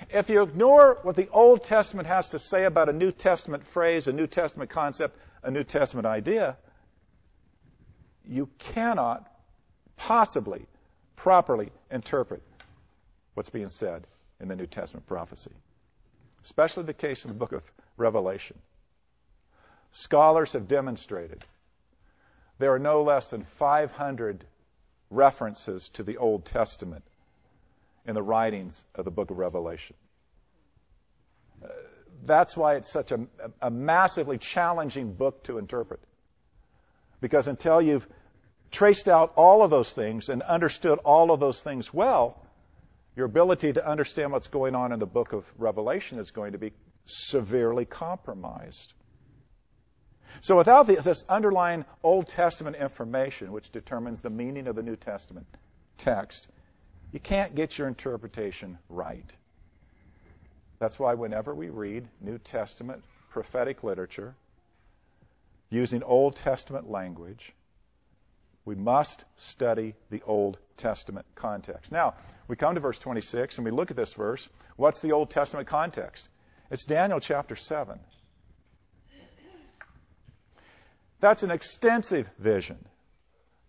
If 0.10 0.30
you 0.30 0.42
ignore 0.42 0.98
what 1.04 1.16
the 1.16 1.30
Old 1.30 1.64
Testament 1.64 2.08
has 2.08 2.30
to 2.30 2.40
say 2.40 2.66
about 2.66 2.90
a 2.90 2.94
New 2.94 3.12
Testament 3.12 3.66
phrase, 3.68 4.08
a 4.08 4.14
New 4.14 4.28
Testament 4.28 4.72
concept, 4.72 5.18
a 5.44 5.52
New 5.52 5.64
Testament 5.64 6.08
idea, 6.08 6.58
you 8.28 8.50
cannot 8.58 9.30
possibly 9.98 10.66
properly 11.16 11.72
interpret 11.92 12.42
what's 13.36 13.50
being 13.50 13.70
said 13.70 14.06
in 14.40 14.48
the 14.48 14.56
New 14.56 14.68
Testament 14.68 15.06
prophecy. 15.08 15.52
Especially 16.44 16.84
the 16.84 16.94
case 16.94 17.26
in 17.26 17.30
the 17.30 17.38
book 17.38 17.52
of 17.52 17.64
Revelation. 17.98 18.58
Scholars 19.92 20.54
have 20.54 20.68
demonstrated 20.68 21.44
there 22.58 22.74
are 22.74 22.80
no 22.80 23.04
less 23.04 23.30
than 23.30 23.46
500 23.58 24.46
references 25.10 25.90
to 25.94 26.04
the 26.04 26.18
Old 26.18 26.46
Testament 26.46 27.04
in 28.06 28.14
the 28.14 28.22
writings 28.22 28.84
of 28.94 29.06
the 29.06 29.12
book 29.12 29.32
of 29.32 29.38
Revelation. 29.38 29.96
That's 32.26 32.56
why 32.56 32.76
it's 32.76 32.92
such 32.92 33.12
a, 33.12 33.20
a 33.62 33.70
massively 33.70 34.38
challenging 34.38 35.14
book 35.14 35.44
to 35.44 35.58
interpret. 35.58 36.00
Because 37.22 37.48
until 37.48 37.82
you've 37.82 38.08
traced 38.72 39.08
out 39.08 39.34
all 39.36 39.64
of 39.64 39.70
those 39.70 39.94
things 39.94 40.30
and 40.30 40.42
understood 40.42 41.00
all 41.00 41.32
of 41.32 41.40
those 41.40 41.62
things 41.62 41.94
well, 41.94 42.45
your 43.16 43.26
ability 43.26 43.74
to 43.74 43.88
understand 43.88 44.32
what's 44.32 44.48
going 44.48 44.76
on 44.76 44.92
in 44.92 45.00
the 45.00 45.06
book 45.06 45.34
of 45.34 45.46
Revelation 45.58 46.20
is 46.20 46.32
going 46.32 46.52
to 46.52 46.58
be 46.58 46.74
severely 47.06 47.86
compromised. 47.86 48.94
So 50.42 50.58
without 50.58 50.88
the, 50.88 50.96
this 50.96 51.24
underlying 51.30 51.86
Old 52.04 52.28
Testament 52.28 52.76
information, 52.76 53.52
which 53.52 53.72
determines 53.72 54.22
the 54.22 54.30
meaning 54.30 54.68
of 54.68 54.76
the 54.76 54.84
New 54.84 54.98
Testament 54.98 55.48
text, 55.98 56.48
you 57.14 57.20
can't 57.20 57.56
get 57.56 57.78
your 57.78 57.88
interpretation 57.88 58.78
right. 58.90 59.32
That's 60.80 61.00
why 61.00 61.14
whenever 61.14 61.56
we 61.56 61.70
read 61.70 62.08
New 62.20 62.38
Testament 62.38 63.04
prophetic 63.30 63.84
literature 63.84 64.36
using 65.70 66.04
Old 66.04 66.36
Testament 66.36 66.90
language, 66.90 67.54
we 68.66 68.76
must 68.76 69.24
study 69.38 69.94
the 70.10 70.22
Old 70.26 70.58
Testament 70.78 71.26
context. 71.36 71.92
Now, 71.92 72.16
we 72.48 72.56
come 72.56 72.76
to 72.76 72.82
verse 72.82 72.98
26 73.00 73.58
and 73.58 73.66
we 73.66 73.72
look 73.72 73.92
at 73.92 73.98
this 73.98 74.14
verse. 74.14 74.50
What's 74.76 75.02
the 75.02 75.14
Old 75.14 75.30
Testament 75.30 75.68
context? 75.68 76.28
It's 76.72 76.84
Daniel 76.84 77.20
chapter 77.20 77.56
7. 77.56 78.00
That's 81.20 81.44
an 81.44 81.52
extensive 81.52 82.28
vision. 82.40 82.84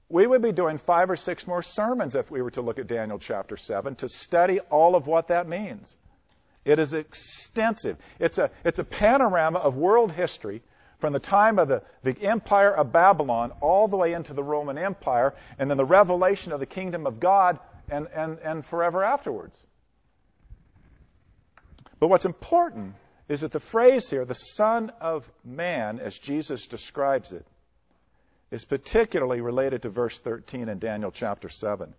We 0.09 0.27
would 0.27 0.43
be 0.43 0.53
doing 0.53 0.79
five 0.79 1.11
or 1.11 1.17
six 1.17 1.47
more 1.47 1.63
sermons 1.63 2.15
if 2.15 2.31
we 2.31 2.43
were 2.43 2.51
to 2.53 2.63
look 2.63 2.79
at 2.79 2.87
Daniel 2.87 3.19
chapter 3.19 3.57
7 3.57 3.97
to 3.97 4.09
study 4.09 4.61
all 4.61 4.95
of 4.95 5.07
what 5.07 5.29
that 5.29 5.49
means. 5.49 5.97
It 6.65 6.79
is 6.79 6.93
extensive. 6.93 7.97
It's 8.19 8.39
a, 8.39 8.51
it's 8.65 8.79
a 8.79 8.85
panorama 8.85 9.59
of 9.59 9.77
world 9.77 10.13
history 10.13 10.63
from 10.99 11.13
the 11.13 11.19
time 11.19 11.59
of 11.59 11.69
the, 11.69 11.83
the 12.03 12.19
empire 12.23 12.75
of 12.75 12.93
Babylon 12.93 13.53
all 13.61 13.89
the 13.89 13.97
way 13.97 14.13
into 14.13 14.33
the 14.33 14.43
Roman 14.43 14.79
Empire, 14.79 15.35
and 15.59 15.71
then 15.71 15.77
the 15.77 15.85
revelation 15.85 16.53
of 16.53 16.61
the 16.61 16.67
kingdom 16.67 17.07
of 17.07 17.21
God 17.21 17.59
and, 17.91 18.09
and, 18.15 18.39
and 18.39 18.65
forever 18.65 19.05
afterwards. 19.05 19.57
But 21.99 22.09
what's 22.09 22.25
important 22.25 22.95
is 23.29 23.41
that 23.41 23.53
the 23.53 23.61
phrase 23.61 24.09
here, 24.09 24.25
the 24.25 24.35
Son 24.35 24.91
of 25.01 25.31
Man, 25.45 25.99
as 25.99 26.19
Jesus 26.19 26.67
describes 26.67 27.33
it, 27.33 27.47
is 28.51 28.65
particularly 28.65 29.41
related 29.41 29.83
to 29.83 29.91
verse 29.91 30.21
13 30.21 30.69
in 30.69 30.79
Daniel 30.79 31.11
chapter 31.11 31.49
7. 31.49 31.93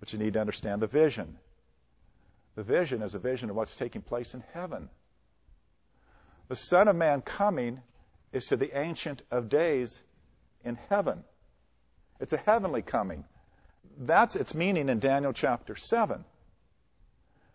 But 0.00 0.12
you 0.12 0.18
need 0.18 0.34
to 0.34 0.40
understand 0.40 0.82
the 0.82 0.86
vision. 0.86 1.38
The 2.56 2.62
vision 2.62 3.02
is 3.02 3.14
a 3.14 3.18
vision 3.18 3.48
of 3.48 3.56
what's 3.56 3.74
taking 3.74 4.02
place 4.02 4.34
in 4.34 4.44
heaven. 4.52 4.90
The 6.48 6.56
Son 6.56 6.88
of 6.88 6.96
Man 6.96 7.22
coming 7.22 7.80
is 8.32 8.46
to 8.46 8.56
the 8.56 8.78
Ancient 8.78 9.22
of 9.30 9.48
Days 9.48 10.02
in 10.64 10.78
heaven. 10.88 11.24
It's 12.20 12.32
a 12.32 12.38
heavenly 12.38 12.82
coming. 12.82 13.24
That's 13.98 14.36
its 14.36 14.54
meaning 14.54 14.88
in 14.88 15.00
Daniel 15.00 15.32
chapter 15.32 15.76
7. 15.76 16.24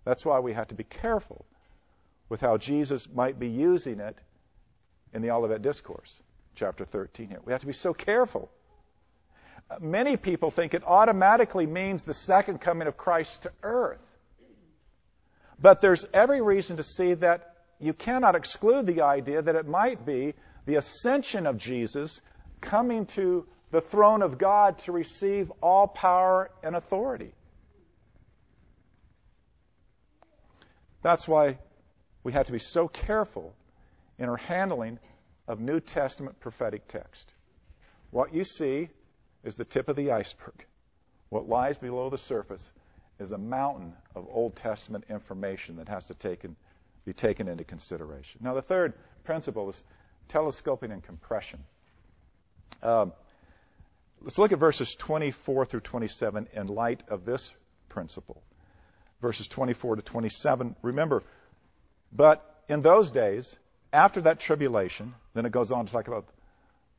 That's 0.05 0.23
why 0.23 0.39
we 0.39 0.53
have 0.53 0.67
to 0.69 0.75
be 0.75 0.83
careful 0.83 1.45
with 2.29 2.41
how 2.41 2.57
Jesus 2.57 3.07
might 3.13 3.39
be 3.39 3.49
using 3.49 3.99
it 3.99 4.17
in 5.13 5.21
the 5.21 5.31
Olivet 5.31 5.61
Discourse, 5.61 6.19
chapter 6.55 6.85
13 6.85 7.29
here. 7.29 7.39
We 7.43 7.53
have 7.53 7.61
to 7.61 7.67
be 7.67 7.73
so 7.73 7.93
careful. 7.93 8.49
Many 9.79 10.15
people 10.15 10.51
think 10.51 10.73
it 10.73 10.83
automatically 10.85 11.65
means 11.65 12.03
the 12.03 12.13
second 12.13 12.59
coming 12.59 12.87
of 12.87 12.97
Christ 12.97 13.43
to 13.43 13.51
earth. 13.63 13.99
But 15.59 15.81
there's 15.81 16.05
every 16.13 16.41
reason 16.41 16.77
to 16.77 16.83
see 16.83 17.15
that 17.15 17.55
you 17.79 17.93
cannot 17.93 18.35
exclude 18.35 18.85
the 18.85 19.01
idea 19.01 19.41
that 19.41 19.55
it 19.55 19.67
might 19.67 20.05
be 20.05 20.33
the 20.67 20.75
ascension 20.75 21.47
of 21.47 21.58
Jesus 21.58 22.21
coming 22.62 23.06
to 23.08 23.47
the 23.71 23.82
throne 23.82 24.21
of 24.21 24.38
God 24.38 24.77
to 24.80 24.91
receive 24.91 25.51
all 25.62 25.88
power 25.88 26.51
and 26.62 26.75
authority. 26.75 27.32
That's 31.01 31.27
why 31.27 31.58
we 32.23 32.34
have 32.34 32.47
to 32.47 32.51
be 32.51 32.60
so 32.60 32.89
careful 32.89 33.56
in 34.19 34.27
our 34.27 34.38
handling 34.38 34.99
of 35.47 35.62
New 35.62 35.80
Testament 35.80 36.38
prophetic 36.41 36.88
text. 36.89 37.32
What 38.12 38.34
you 38.34 38.43
see 38.43 38.89
is 39.45 39.56
the 39.56 39.63
tip 39.63 39.88
of 39.88 39.95
the 39.95 40.12
iceberg. 40.12 40.65
What 41.30 41.47
lies 41.47 41.77
below 41.77 42.10
the 42.10 42.17
surface 42.17 42.73
is 43.19 43.32
a 43.32 43.38
mountain 43.38 43.93
of 44.15 44.27
Old 44.30 44.58
Testament 44.58 45.06
information 45.10 45.77
that 45.77 45.88
has 45.88 46.03
to 46.06 46.13
taken, 46.13 46.58
be 47.06 47.13
taken 47.13 47.47
into 47.47 47.63
consideration. 47.63 48.41
Now, 48.43 48.53
the 48.53 48.62
third 48.62 48.93
principle 49.23 49.69
is 49.69 49.84
telescoping 50.27 50.91
and 50.91 51.03
compression. 51.03 51.59
Um, 52.83 53.13
let's 54.21 54.37
look 54.37 54.51
at 54.51 54.59
verses 54.59 54.95
24 54.95 55.65
through 55.65 55.81
27 55.81 56.47
in 56.53 56.67
light 56.67 57.03
of 57.09 57.25
this 57.25 57.53
principle. 57.89 58.41
Verses 59.21 59.47
24 59.47 59.97
to 59.97 60.01
27. 60.01 60.75
Remember, 60.83 61.23
but 62.11 62.63
in 62.69 62.81
those 62.81 63.11
days, 63.11 63.55
after 63.91 64.21
that 64.21 64.39
tribulation, 64.39 65.15
then 65.33 65.45
it 65.45 65.51
goes 65.51 65.71
on 65.71 65.85
to 65.85 65.91
talk 65.91 66.07
about 66.07 66.25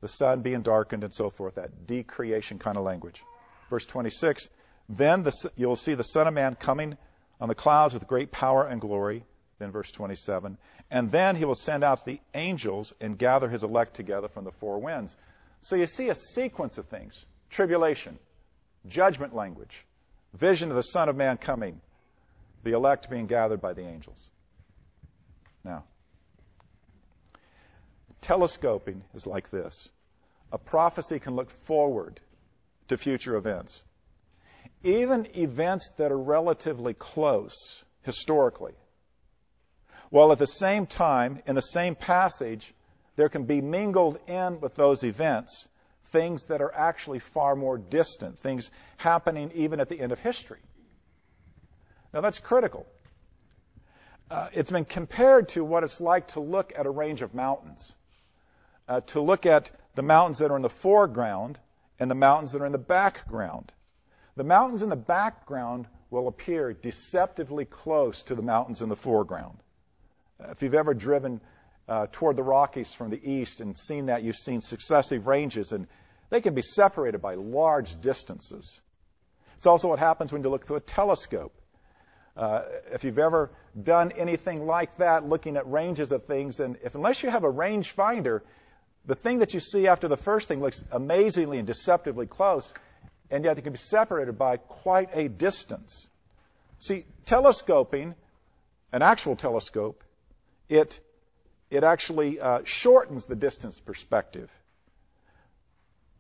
the 0.01 0.09
sun 0.09 0.43
being 0.43 0.63
darkened 0.63 1.05
and 1.05 1.13
so 1.13 1.31
forth, 1.31 1.57
that 1.57 1.87
decreation 1.87 2.59
kind 2.59 2.77
of 2.77 2.85
language. 2.85 3.23
Verse 3.71 3.85
26, 3.85 4.49
then 4.89 5.23
the, 5.23 5.33
you'll 5.57 5.77
see 5.77 5.95
the 5.95 6.05
Son 6.05 6.27
of 6.27 6.35
Man 6.35 6.55
coming 6.55 6.97
on 7.41 7.49
the 7.49 7.55
clouds 7.55 7.95
with 7.95 8.07
great 8.07 8.33
power 8.33 8.67
and 8.67 8.81
glory. 8.81 9.25
Then 9.59 9.73
verse 9.73 9.91
27, 9.91 10.57
and 10.91 11.11
then 11.11 11.35
he 11.35 11.45
will 11.45 11.55
send 11.55 11.83
out 11.83 12.05
the 12.05 12.21
angels 12.35 12.93
and 13.01 13.19
gather 13.19 13.49
his 13.49 13.65
elect 13.65 13.95
together 13.95 14.29
from 14.29 14.45
the 14.45 14.53
four 14.53 14.79
winds. 14.79 15.17
So 15.63 15.75
you 15.75 15.87
see 15.87 16.09
a 16.09 16.15
sequence 16.15 16.79
of 16.79 16.87
things. 16.87 17.25
tribulation, 17.51 18.19
judgment 18.87 19.35
language, 19.35 19.85
vision 20.35 20.69
of 20.71 20.77
the 20.77 20.83
Son 20.83 21.09
of 21.09 21.17
Man 21.17 21.39
coming, 21.39 21.81
the 22.63 22.73
elect 22.73 23.09
being 23.09 23.27
gathered 23.27 23.61
by 23.61 23.73
the 23.73 23.83
angels. 23.83 24.29
Now, 25.65 25.85
telescoping 28.21 29.03
is 29.15 29.27
like 29.27 29.51
this 29.51 29.89
a 30.53 30.59
prophecy 30.59 31.19
can 31.19 31.35
look 31.35 31.51
forward 31.51 32.21
to 32.89 32.97
future 32.97 33.37
events. 33.37 33.83
Even 34.83 35.27
events 35.37 35.91
that 35.97 36.13
are 36.13 36.19
relatively 36.19 36.95
close 36.95 37.85
historically, 38.03 38.75
while 40.11 40.33
at 40.33 40.39
the 40.39 40.47
same 40.47 40.87
time, 40.87 41.43
in 41.47 41.55
the 41.55 41.61
same 41.61 41.95
passage, 41.95 42.75
there 43.17 43.29
can 43.29 43.45
be 43.45 43.61
mingled 43.61 44.19
in 44.27 44.61
with 44.61 44.75
those 44.75 45.05
events 45.05 45.69
things 46.11 46.45
that 46.45 46.61
are 46.61 46.75
actually 46.75 47.19
far 47.19 47.55
more 47.55 47.79
distant, 47.79 48.39
things 48.41 48.71
happening 48.97 49.51
even 49.55 49.81
at 49.81 49.89
the 49.89 50.01
end 50.01 50.13
of 50.13 50.19
history. 50.19 50.61
Now, 52.13 52.21
that's 52.21 52.39
critical. 52.39 52.87
Uh, 54.31 54.49
it's 54.53 54.71
been 54.71 54.85
compared 54.85 55.49
to 55.51 55.65
what 55.65 55.85
it's 55.85 56.01
like 56.01 56.29
to 56.29 56.41
look 56.41 56.73
at 56.77 56.87
a 56.87 56.91
range 56.91 57.23
of 57.23 57.35
mountains, 57.35 57.93
uh, 58.89 59.01
to 59.01 59.21
look 59.21 59.47
at 59.47 59.71
the 59.95 60.03
mountains 60.03 60.39
that 60.39 60.51
are 60.51 60.57
in 60.57 60.63
the 60.63 60.69
foreground 60.69 61.59
and 61.99 62.11
the 62.11 62.15
mountains 62.15 62.53
that 62.53 62.63
are 62.63 62.67
in 62.67 62.73
the 62.73 62.79
background. 62.79 63.73
The 64.37 64.45
mountains 64.45 64.83
in 64.83 64.89
the 64.89 64.97
background 64.97 65.87
will 66.11 66.29
appear 66.29 66.73
deceptively 66.73 67.65
close 67.65 68.23
to 68.25 68.35
the 68.35 68.43
mountains 68.43 68.83
in 68.83 68.89
the 68.89 68.97
foreground. 68.97 69.59
Uh, 70.41 70.51
if 70.51 70.63
you've 70.63 70.75
ever 70.75 70.95
driven 70.95 71.41
uh, 71.89 72.07
toward 72.13 72.37
the 72.37 72.43
Rockies 72.43 72.95
from 72.95 73.11
the 73.11 73.21
east 73.31 73.61
and 73.61 73.77
seen 73.77 74.07
that, 74.07 74.23
you've 74.23 74.37
seen 74.37 74.61
successive 74.61 75.27
ranges, 75.27 75.73
and 75.73 75.87
they 76.31 76.41
can 76.41 76.55
be 76.55 76.63
separated 76.63 77.21
by 77.21 77.35
large 77.35 78.01
distances. 78.01 78.81
It's 79.57 79.67
also 79.67 79.89
what 79.89 79.99
happens 79.99 80.33
when 80.33 80.43
you 80.43 80.51
look 80.51 80.67
through 80.67 80.77
a 80.77 80.81
telescope. 80.81 81.53
Uh, 82.37 82.63
if 82.93 83.03
you've 83.03 83.19
ever 83.19 83.51
done 83.83 84.13
anything 84.13 84.65
like 84.65 84.97
that, 84.99 85.29
looking 85.29 85.57
at 85.57 85.69
ranges 85.69 86.13
of 86.13 86.27
things, 86.27 86.61
and 86.61 86.77
if 86.85 86.95
unless 86.95 87.23
you 87.23 87.31
have 87.31 87.43
a 87.43 87.51
range 87.51 87.91
finder, 87.91 88.45
the 89.07 89.17
thing 89.17 89.41
that 89.41 89.55
you 89.55 89.61
see 89.61 89.89
after 89.89 90.07
the 90.07 90.17
first 90.17 90.47
thing 90.47 90.61
looks 90.61 90.81
amazingly 90.93 91.59
and 91.59 91.67
deceptively 91.67 92.27
close, 92.27 92.73
and 93.29 93.45
yet 93.45 93.59
it 93.59 93.63
can 93.63 93.73
be 93.73 93.79
separated 93.79 94.39
by 94.39 94.59
quite 94.59 95.09
a 95.15 95.29
distance. 95.29 96.07
See, 96.79 97.07
telescoping, 97.27 98.15
an 98.93 99.03
actual 99.03 99.35
telescope, 99.35 100.05
it 100.69 101.01
it 101.71 101.85
actually 101.85 102.41
uh, 102.41 102.61
shortens 102.65 103.27
the 103.27 103.37
distance 103.37 103.79
perspective. 103.79 104.51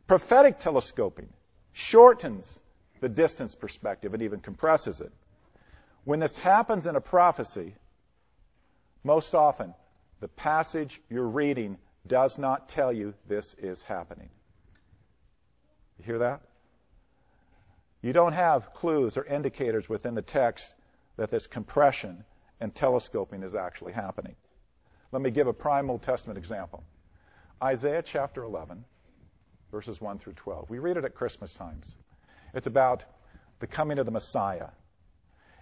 Prophetic 0.06 0.58
telescoping 0.58 1.28
shortens 1.72 2.58
the 3.00 3.08
distance 3.08 3.54
perspective 3.54 4.12
and 4.12 4.22
even 4.22 4.40
compresses 4.40 5.00
it. 5.00 5.12
When 6.04 6.20
this 6.20 6.36
happens 6.36 6.86
in 6.86 6.96
a 6.96 7.00
prophecy, 7.00 7.74
most 9.04 9.34
often 9.34 9.74
the 10.20 10.28
passage 10.28 11.00
you're 11.08 11.28
reading 11.28 11.78
does 12.06 12.38
not 12.38 12.68
tell 12.68 12.92
you 12.92 13.14
this 13.28 13.54
is 13.58 13.82
happening. 13.82 14.28
You 15.98 16.04
hear 16.04 16.18
that? 16.18 16.40
You 18.02 18.12
don't 18.12 18.32
have 18.32 18.72
clues 18.74 19.16
or 19.16 19.24
indicators 19.24 19.88
within 19.88 20.14
the 20.14 20.22
text 20.22 20.72
that 21.16 21.30
this 21.30 21.46
compression 21.46 22.24
and 22.60 22.74
telescoping 22.74 23.42
is 23.42 23.54
actually 23.54 23.92
happening. 23.92 24.34
Let 25.12 25.22
me 25.22 25.30
give 25.30 25.46
a 25.46 25.52
prime 25.52 25.90
Old 25.90 26.02
Testament 26.02 26.38
example. 26.38 26.82
Isaiah 27.62 28.02
chapter 28.02 28.44
11, 28.44 28.84
verses 29.70 30.00
1 30.00 30.18
through 30.18 30.34
12. 30.34 30.70
We 30.70 30.78
read 30.78 30.96
it 30.96 31.04
at 31.04 31.14
Christmas 31.14 31.52
times. 31.54 31.94
It's 32.54 32.66
about 32.66 33.04
the 33.60 33.66
coming 33.66 33.98
of 33.98 34.06
the 34.06 34.12
Messiah. 34.12 34.68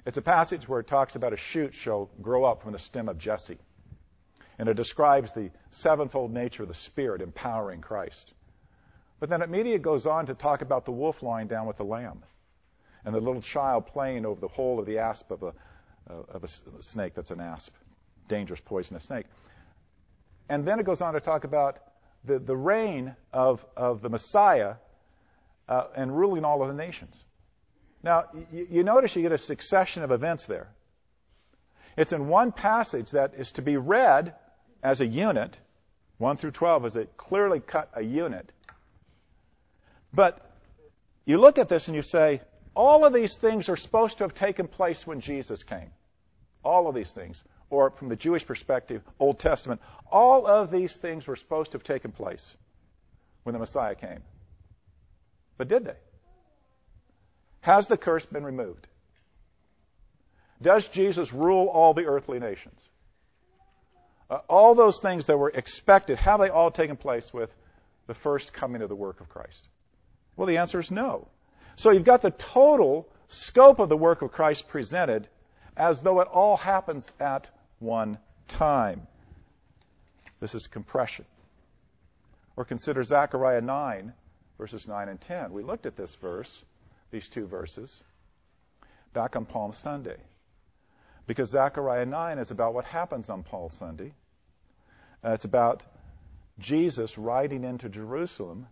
It's 0.04 0.18
a 0.18 0.22
passage 0.22 0.68
where 0.68 0.80
it 0.80 0.86
talks 0.86 1.16
about 1.16 1.32
a 1.32 1.36
shoot 1.36 1.74
shall 1.74 2.10
grow 2.20 2.44
up 2.44 2.62
from 2.62 2.72
the 2.72 2.78
stem 2.78 3.08
of 3.08 3.18
Jesse. 3.18 3.58
And 4.58 4.68
it 4.68 4.74
describes 4.74 5.32
the 5.32 5.50
sevenfold 5.70 6.32
nature 6.32 6.62
of 6.62 6.68
the 6.68 6.74
Spirit 6.74 7.20
empowering 7.20 7.80
Christ. 7.80 8.32
But 9.18 9.30
then 9.30 9.42
it 9.42 9.46
immediately 9.46 9.78
goes 9.78 10.06
on 10.06 10.26
to 10.26 10.34
talk 10.34 10.62
about 10.62 10.84
the 10.84 10.92
wolf 10.92 11.22
lying 11.22 11.48
down 11.48 11.66
with 11.66 11.76
the 11.76 11.84
lamb 11.84 12.22
and 13.04 13.14
the 13.14 13.20
little 13.20 13.40
child 13.40 13.86
playing 13.86 14.26
over 14.26 14.40
the 14.40 14.48
hole 14.48 14.78
of 14.78 14.86
the 14.86 14.98
asp 14.98 15.30
of 15.30 15.42
a, 15.42 15.52
of 16.08 16.44
a 16.44 16.48
snake 16.82 17.14
that's 17.14 17.30
an 17.30 17.40
asp, 17.40 17.72
dangerous, 18.28 18.60
poisonous 18.60 19.04
snake. 19.04 19.26
And 20.48 20.66
then 20.66 20.78
it 20.78 20.86
goes 20.86 21.00
on 21.00 21.14
to 21.14 21.20
talk 21.20 21.44
about 21.44 21.78
the, 22.24 22.38
the 22.38 22.56
reign 22.56 23.16
of, 23.32 23.64
of 23.76 24.02
the 24.02 24.08
Messiah 24.08 24.74
uh, 25.68 25.84
and 25.96 26.16
ruling 26.16 26.44
all 26.44 26.62
of 26.62 26.68
the 26.68 26.74
nations. 26.74 27.22
Now, 28.02 28.24
you, 28.52 28.66
you 28.70 28.84
notice 28.84 29.16
you 29.16 29.22
get 29.22 29.32
a 29.32 29.38
succession 29.38 30.02
of 30.02 30.12
events 30.12 30.46
there. 30.46 30.68
It's 31.96 32.12
in 32.12 32.28
one 32.28 32.52
passage 32.52 33.12
that 33.12 33.34
is 33.36 33.52
to 33.52 33.62
be 33.62 33.76
read 33.76 34.34
as 34.82 35.00
a 35.00 35.06
unit. 35.06 35.58
1 36.18 36.36
through 36.36 36.52
12 36.52 36.86
is 36.86 36.96
a 36.96 37.06
clearly 37.16 37.60
cut 37.60 37.90
a 37.94 38.02
unit. 38.02 38.52
But 40.12 40.40
you 41.24 41.38
look 41.38 41.58
at 41.58 41.68
this 41.68 41.88
and 41.88 41.96
you 41.96 42.02
say, 42.02 42.42
all 42.76 43.06
of 43.06 43.14
these 43.14 43.38
things 43.38 43.70
are 43.70 43.76
supposed 43.76 44.18
to 44.18 44.24
have 44.24 44.34
taken 44.34 44.68
place 44.68 45.06
when 45.06 45.20
Jesus 45.20 45.62
came. 45.62 45.90
All 46.62 46.88
of 46.88 46.94
these 46.94 47.10
things. 47.10 47.42
Or 47.70 47.90
from 47.90 48.10
the 48.10 48.16
Jewish 48.16 48.46
perspective, 48.46 49.02
Old 49.18 49.38
Testament, 49.38 49.80
all 50.12 50.46
of 50.46 50.70
these 50.70 50.94
things 50.94 51.26
were 51.26 51.36
supposed 51.36 51.72
to 51.72 51.78
have 51.78 51.84
taken 51.84 52.12
place 52.12 52.56
when 53.42 53.54
the 53.54 53.58
Messiah 53.58 53.94
came. 53.94 54.22
But 55.56 55.68
did 55.68 55.86
they? 55.86 55.96
Has 57.60 57.86
the 57.86 57.96
curse 57.96 58.26
been 58.26 58.44
removed? 58.44 58.86
Does 60.60 60.86
Jesus 60.88 61.32
rule 61.32 61.66
all 61.66 61.94
the 61.94 62.04
earthly 62.04 62.38
nations? 62.38 62.80
Uh, 64.28 64.38
all 64.48 64.74
those 64.74 65.00
things 65.00 65.26
that 65.26 65.38
were 65.38 65.50
expected, 65.50 66.18
have 66.18 66.40
they 66.40 66.50
all 66.50 66.70
taken 66.70 66.96
place 66.96 67.32
with 67.32 67.50
the 68.06 68.14
first 68.14 68.52
coming 68.52 68.82
of 68.82 68.88
the 68.88 68.94
work 68.94 69.20
of 69.20 69.28
Christ? 69.28 69.66
Well, 70.36 70.46
the 70.46 70.58
answer 70.58 70.78
is 70.78 70.90
no. 70.90 71.28
So 71.76 71.90
you've 71.90 72.04
got 72.04 72.22
the 72.22 72.30
total 72.30 73.06
scope 73.28 73.78
of 73.78 73.88
the 73.88 73.96
work 73.96 74.22
of 74.22 74.32
Christ 74.32 74.68
presented 74.68 75.28
as 75.76 76.00
though 76.00 76.20
it 76.20 76.28
all 76.28 76.56
happens 76.56 77.10
at 77.20 77.50
one 77.78 78.18
time. 78.48 79.06
This 80.40 80.54
is 80.54 80.66
compression. 80.66 81.26
Or 82.56 82.64
consider 82.64 83.02
Zechariah 83.02 83.60
9, 83.60 84.12
verses 84.56 84.88
9 84.88 85.08
and 85.10 85.20
10. 85.20 85.52
We 85.52 85.62
looked 85.62 85.84
at 85.84 85.96
this 85.96 86.14
verse 86.14 86.64
these 87.10 87.28
two 87.28 87.46
verses 87.46 88.02
back 89.12 89.36
on 89.36 89.44
Palm 89.44 89.72
Sunday. 89.74 90.16
Because 91.26 91.50
Zechariah 91.50 92.06
9 92.06 92.38
is 92.38 92.50
about 92.50 92.72
what 92.72 92.86
happens 92.86 93.28
on 93.28 93.42
Palm 93.42 93.70
Sunday. 93.70 94.12
Uh, 95.22 95.32
it's 95.32 95.44
about 95.44 95.82
Jesus 96.58 97.18
riding 97.18 97.64
into 97.64 97.90
Jerusalem 97.90 98.66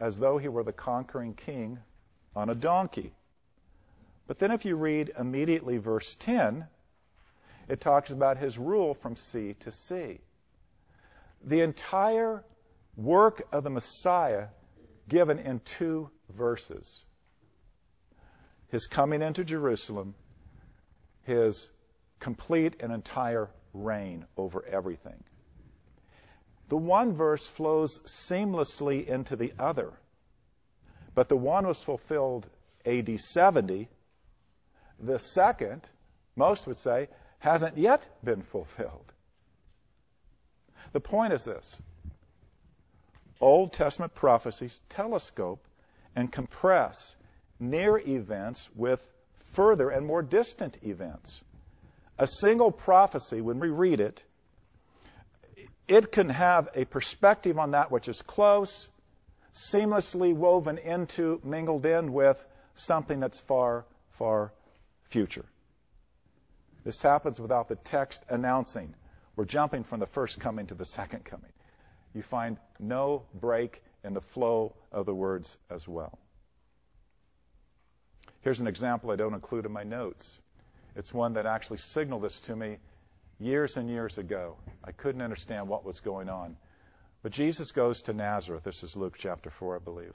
as 0.00 0.18
though 0.18 0.38
he 0.38 0.48
were 0.48 0.64
the 0.64 0.72
conquering 0.72 1.34
king 1.34 1.78
on 2.34 2.50
a 2.50 2.54
donkey. 2.54 3.12
But 4.26 4.38
then 4.38 4.50
if 4.50 4.64
you 4.64 4.76
read 4.76 5.12
immediately 5.18 5.78
verse 5.78 6.16
10, 6.20 6.66
it 7.68 7.80
talks 7.80 8.10
about 8.10 8.38
his 8.38 8.58
rule 8.58 8.94
from 8.94 9.16
sea 9.16 9.54
to 9.60 9.72
sea. 9.72 10.20
The 11.44 11.60
entire 11.60 12.44
work 12.96 13.42
of 13.52 13.64
the 13.64 13.70
Messiah 13.70 14.48
given 15.08 15.38
in 15.38 15.60
two 15.60 16.10
verses 16.30 17.02
his 18.72 18.86
coming 18.86 19.20
into 19.20 19.44
Jerusalem, 19.44 20.14
his 21.24 21.68
complete 22.18 22.76
and 22.80 22.90
entire 22.90 23.50
reign 23.74 24.24
over 24.38 24.64
everything. 24.64 25.22
The 26.70 26.78
one 26.78 27.12
verse 27.14 27.46
flows 27.46 27.98
seamlessly 28.06 29.06
into 29.06 29.36
the 29.36 29.52
other, 29.58 29.92
but 31.14 31.28
the 31.28 31.36
one 31.36 31.66
was 31.66 31.82
fulfilled 31.82 32.48
AD 32.86 33.20
70. 33.20 33.88
The 35.00 35.18
second, 35.18 35.88
most 36.36 36.66
would 36.66 36.76
say, 36.76 37.08
hasn't 37.38 37.76
yet 37.76 38.06
been 38.22 38.42
fulfilled. 38.42 39.12
The 40.92 41.00
point 41.00 41.32
is 41.32 41.44
this 41.44 41.76
Old 43.40 43.72
Testament 43.72 44.14
prophecies 44.14 44.80
telescope 44.88 45.64
and 46.14 46.30
compress 46.30 47.16
near 47.58 47.98
events 47.98 48.68
with 48.74 49.04
further 49.54 49.90
and 49.90 50.06
more 50.06 50.22
distant 50.22 50.78
events. 50.82 51.42
A 52.18 52.26
single 52.26 52.70
prophecy, 52.70 53.40
when 53.40 53.58
we 53.58 53.68
read 53.68 54.00
it, 54.00 54.22
it 55.88 56.12
can 56.12 56.28
have 56.28 56.68
a 56.74 56.84
perspective 56.84 57.58
on 57.58 57.72
that 57.72 57.90
which 57.90 58.08
is 58.08 58.22
close, 58.22 58.88
seamlessly 59.54 60.34
woven 60.34 60.78
into, 60.78 61.40
mingled 61.44 61.86
in 61.86 62.12
with 62.12 62.42
something 62.74 63.20
that's 63.20 63.40
far, 63.40 63.84
far 64.12 64.52
future. 65.10 65.44
This 66.84 67.00
happens 67.00 67.38
without 67.38 67.68
the 67.68 67.76
text 67.76 68.22
announcing. 68.28 68.94
We're 69.36 69.44
jumping 69.44 69.84
from 69.84 70.00
the 70.00 70.06
first 70.06 70.40
coming 70.40 70.66
to 70.66 70.74
the 70.74 70.84
second 70.84 71.24
coming. 71.24 71.52
You 72.14 72.22
find 72.22 72.56
no 72.78 73.24
break 73.34 73.82
in 74.04 74.14
the 74.14 74.20
flow 74.20 74.74
of 74.90 75.06
the 75.06 75.14
words 75.14 75.56
as 75.70 75.86
well. 75.86 76.18
Here's 78.40 78.60
an 78.60 78.66
example 78.66 79.10
I 79.10 79.16
don't 79.16 79.34
include 79.34 79.66
in 79.66 79.72
my 79.72 79.84
notes. 79.84 80.38
It's 80.96 81.14
one 81.14 81.34
that 81.34 81.46
actually 81.46 81.78
signaled 81.78 82.22
this 82.22 82.40
to 82.40 82.56
me 82.56 82.78
years 83.38 83.76
and 83.76 83.88
years 83.88 84.18
ago. 84.18 84.56
I 84.84 84.92
couldn't 84.92 85.22
understand 85.22 85.68
what 85.68 85.84
was 85.84 86.00
going 86.00 86.28
on. 86.28 86.56
But 87.22 87.32
Jesus 87.32 87.70
goes 87.70 88.02
to 88.02 88.12
Nazareth. 88.12 88.64
This 88.64 88.82
is 88.82 88.96
Luke 88.96 89.16
chapter 89.16 89.48
4, 89.48 89.76
I 89.76 89.78
believe. 89.78 90.14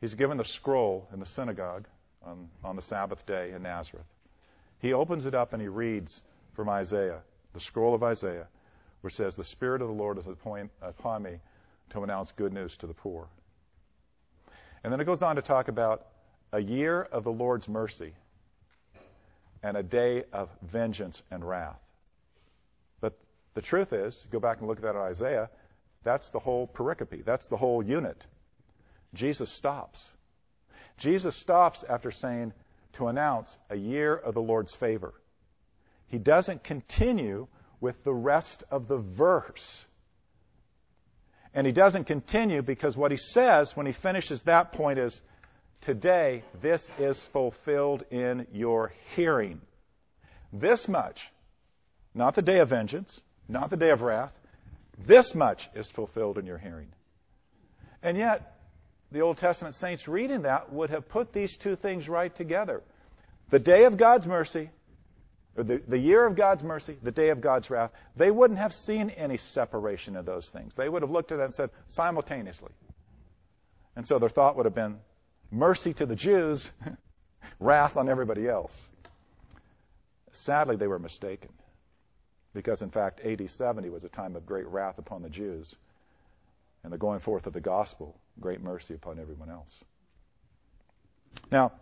He's 0.00 0.14
given 0.14 0.36
the 0.36 0.44
scroll 0.44 1.08
in 1.12 1.18
the 1.18 1.26
synagogue 1.26 1.86
on, 2.24 2.48
on 2.62 2.76
the 2.76 2.82
Sabbath 2.82 3.26
day 3.26 3.52
in 3.52 3.62
Nazareth. 3.62 4.06
He 4.78 4.92
opens 4.92 5.26
it 5.26 5.34
up 5.34 5.52
and 5.52 5.62
he 5.62 5.68
reads 5.68 6.22
from 6.54 6.68
Isaiah, 6.68 7.20
the 7.52 7.60
scroll 7.60 7.94
of 7.94 8.02
Isaiah, 8.02 8.46
which 9.00 9.14
says, 9.14 9.34
The 9.34 9.44
Spirit 9.44 9.82
of 9.82 9.88
the 9.88 9.94
Lord 9.94 10.18
is 10.18 10.28
upon 10.28 11.22
me 11.22 11.40
to 11.90 12.02
announce 12.02 12.32
good 12.32 12.52
news 12.52 12.76
to 12.78 12.86
the 12.86 12.94
poor. 12.94 13.26
And 14.84 14.92
then 14.92 15.00
it 15.00 15.04
goes 15.04 15.22
on 15.22 15.36
to 15.36 15.42
talk 15.42 15.68
about 15.68 16.06
a 16.52 16.60
year 16.60 17.02
of 17.02 17.24
the 17.24 17.32
Lord's 17.32 17.68
mercy 17.68 18.12
and 19.62 19.76
a 19.76 19.82
day 19.82 20.24
of 20.32 20.48
vengeance 20.62 21.22
and 21.30 21.46
wrath. 21.46 21.80
The 23.56 23.62
truth 23.62 23.94
is, 23.94 24.26
go 24.30 24.38
back 24.38 24.58
and 24.58 24.68
look 24.68 24.76
at 24.76 24.82
that 24.82 24.96
in 24.96 25.00
Isaiah, 25.00 25.48
that's 26.04 26.28
the 26.28 26.38
whole 26.38 26.68
pericope, 26.68 27.24
that's 27.24 27.48
the 27.48 27.56
whole 27.56 27.82
unit. 27.82 28.26
Jesus 29.14 29.50
stops. 29.50 30.10
Jesus 30.98 31.34
stops 31.34 31.82
after 31.82 32.10
saying 32.10 32.52
to 32.92 33.06
announce 33.06 33.56
a 33.70 33.76
year 33.76 34.14
of 34.14 34.34
the 34.34 34.42
Lord's 34.42 34.74
favor. 34.74 35.14
He 36.08 36.18
doesn't 36.18 36.64
continue 36.64 37.46
with 37.80 38.04
the 38.04 38.12
rest 38.12 38.62
of 38.70 38.88
the 38.88 38.98
verse. 38.98 39.82
And 41.54 41.66
he 41.66 41.72
doesn't 41.72 42.04
continue 42.04 42.60
because 42.60 42.94
what 42.94 43.10
he 43.10 43.16
says 43.16 43.74
when 43.74 43.86
he 43.86 43.92
finishes 43.92 44.42
that 44.42 44.72
point 44.72 44.98
is, 44.98 45.22
Today, 45.80 46.42
this 46.60 46.90
is 46.98 47.26
fulfilled 47.28 48.04
in 48.10 48.46
your 48.52 48.92
hearing. 49.14 49.62
This 50.52 50.88
much, 50.88 51.32
not 52.14 52.34
the 52.34 52.42
day 52.42 52.58
of 52.58 52.68
vengeance, 52.68 53.20
not 53.48 53.70
the 53.70 53.76
day 53.76 53.90
of 53.90 54.02
wrath, 54.02 54.32
this 54.98 55.34
much 55.34 55.68
is 55.74 55.90
fulfilled 55.90 56.38
in 56.38 56.46
your 56.46 56.58
hearing. 56.58 56.88
And 58.02 58.16
yet, 58.16 58.56
the 59.12 59.20
Old 59.20 59.38
Testament 59.38 59.74
saints 59.74 60.08
reading 60.08 60.42
that 60.42 60.72
would 60.72 60.90
have 60.90 61.08
put 61.08 61.32
these 61.32 61.56
two 61.56 61.76
things 61.76 62.08
right 62.08 62.34
together. 62.34 62.82
The 63.50 63.58
day 63.58 63.84
of 63.84 63.96
God's 63.96 64.26
mercy, 64.26 64.70
or 65.56 65.64
the, 65.64 65.80
the 65.86 65.98
year 65.98 66.26
of 66.26 66.34
God's 66.34 66.64
mercy, 66.64 66.96
the 67.02 67.12
day 67.12 67.30
of 67.30 67.40
God's 67.40 67.70
wrath, 67.70 67.92
they 68.16 68.30
wouldn't 68.30 68.58
have 68.58 68.74
seen 68.74 69.10
any 69.10 69.36
separation 69.36 70.16
of 70.16 70.26
those 70.26 70.48
things. 70.50 70.74
They 70.74 70.88
would 70.88 71.02
have 71.02 71.10
looked 71.10 71.32
at 71.32 71.38
that 71.38 71.44
and 71.44 71.54
said 71.54 71.70
simultaneously. 71.88 72.72
And 73.94 74.06
so 74.06 74.18
their 74.18 74.28
thought 74.28 74.56
would 74.56 74.66
have 74.66 74.74
been 74.74 74.98
mercy 75.50 75.94
to 75.94 76.06
the 76.06 76.16
Jews, 76.16 76.70
wrath 77.60 77.96
on 77.96 78.08
everybody 78.08 78.48
else. 78.48 78.88
Sadly, 80.32 80.76
they 80.76 80.86
were 80.86 80.98
mistaken. 80.98 81.50
Because, 82.56 82.80
in 82.80 82.88
fact, 82.88 83.20
AD 83.20 83.50
70 83.50 83.90
was 83.90 84.04
a 84.04 84.08
time 84.08 84.34
of 84.34 84.46
great 84.46 84.66
wrath 84.68 84.96
upon 84.96 85.20
the 85.20 85.28
Jews, 85.28 85.76
and 86.82 86.90
the 86.90 86.96
going 86.96 87.20
forth 87.20 87.46
of 87.46 87.52
the 87.52 87.60
gospel, 87.60 88.18
great 88.40 88.62
mercy 88.62 88.94
upon 88.94 89.18
everyone 89.18 89.50
else. 89.50 89.84
Now, 91.52 91.72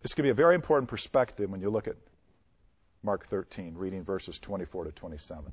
this 0.00 0.14
could 0.14 0.22
be 0.22 0.30
a 0.30 0.34
very 0.34 0.54
important 0.54 0.88
perspective 0.88 1.50
when 1.50 1.60
you 1.60 1.68
look 1.68 1.88
at 1.88 1.96
Mark 3.02 3.26
13, 3.26 3.74
reading 3.76 4.02
verses 4.02 4.38
24 4.38 4.84
to 4.84 4.92
27. 4.92 5.52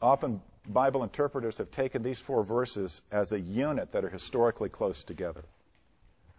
Often 0.00 0.40
Bible 0.66 1.02
interpreters 1.02 1.58
have 1.58 1.70
taken 1.70 2.02
these 2.02 2.18
four 2.18 2.42
verses 2.42 3.02
as 3.12 3.32
a 3.32 3.38
unit 3.38 3.92
that 3.92 4.02
are 4.02 4.08
historically 4.08 4.70
close 4.70 5.04
together. 5.04 5.44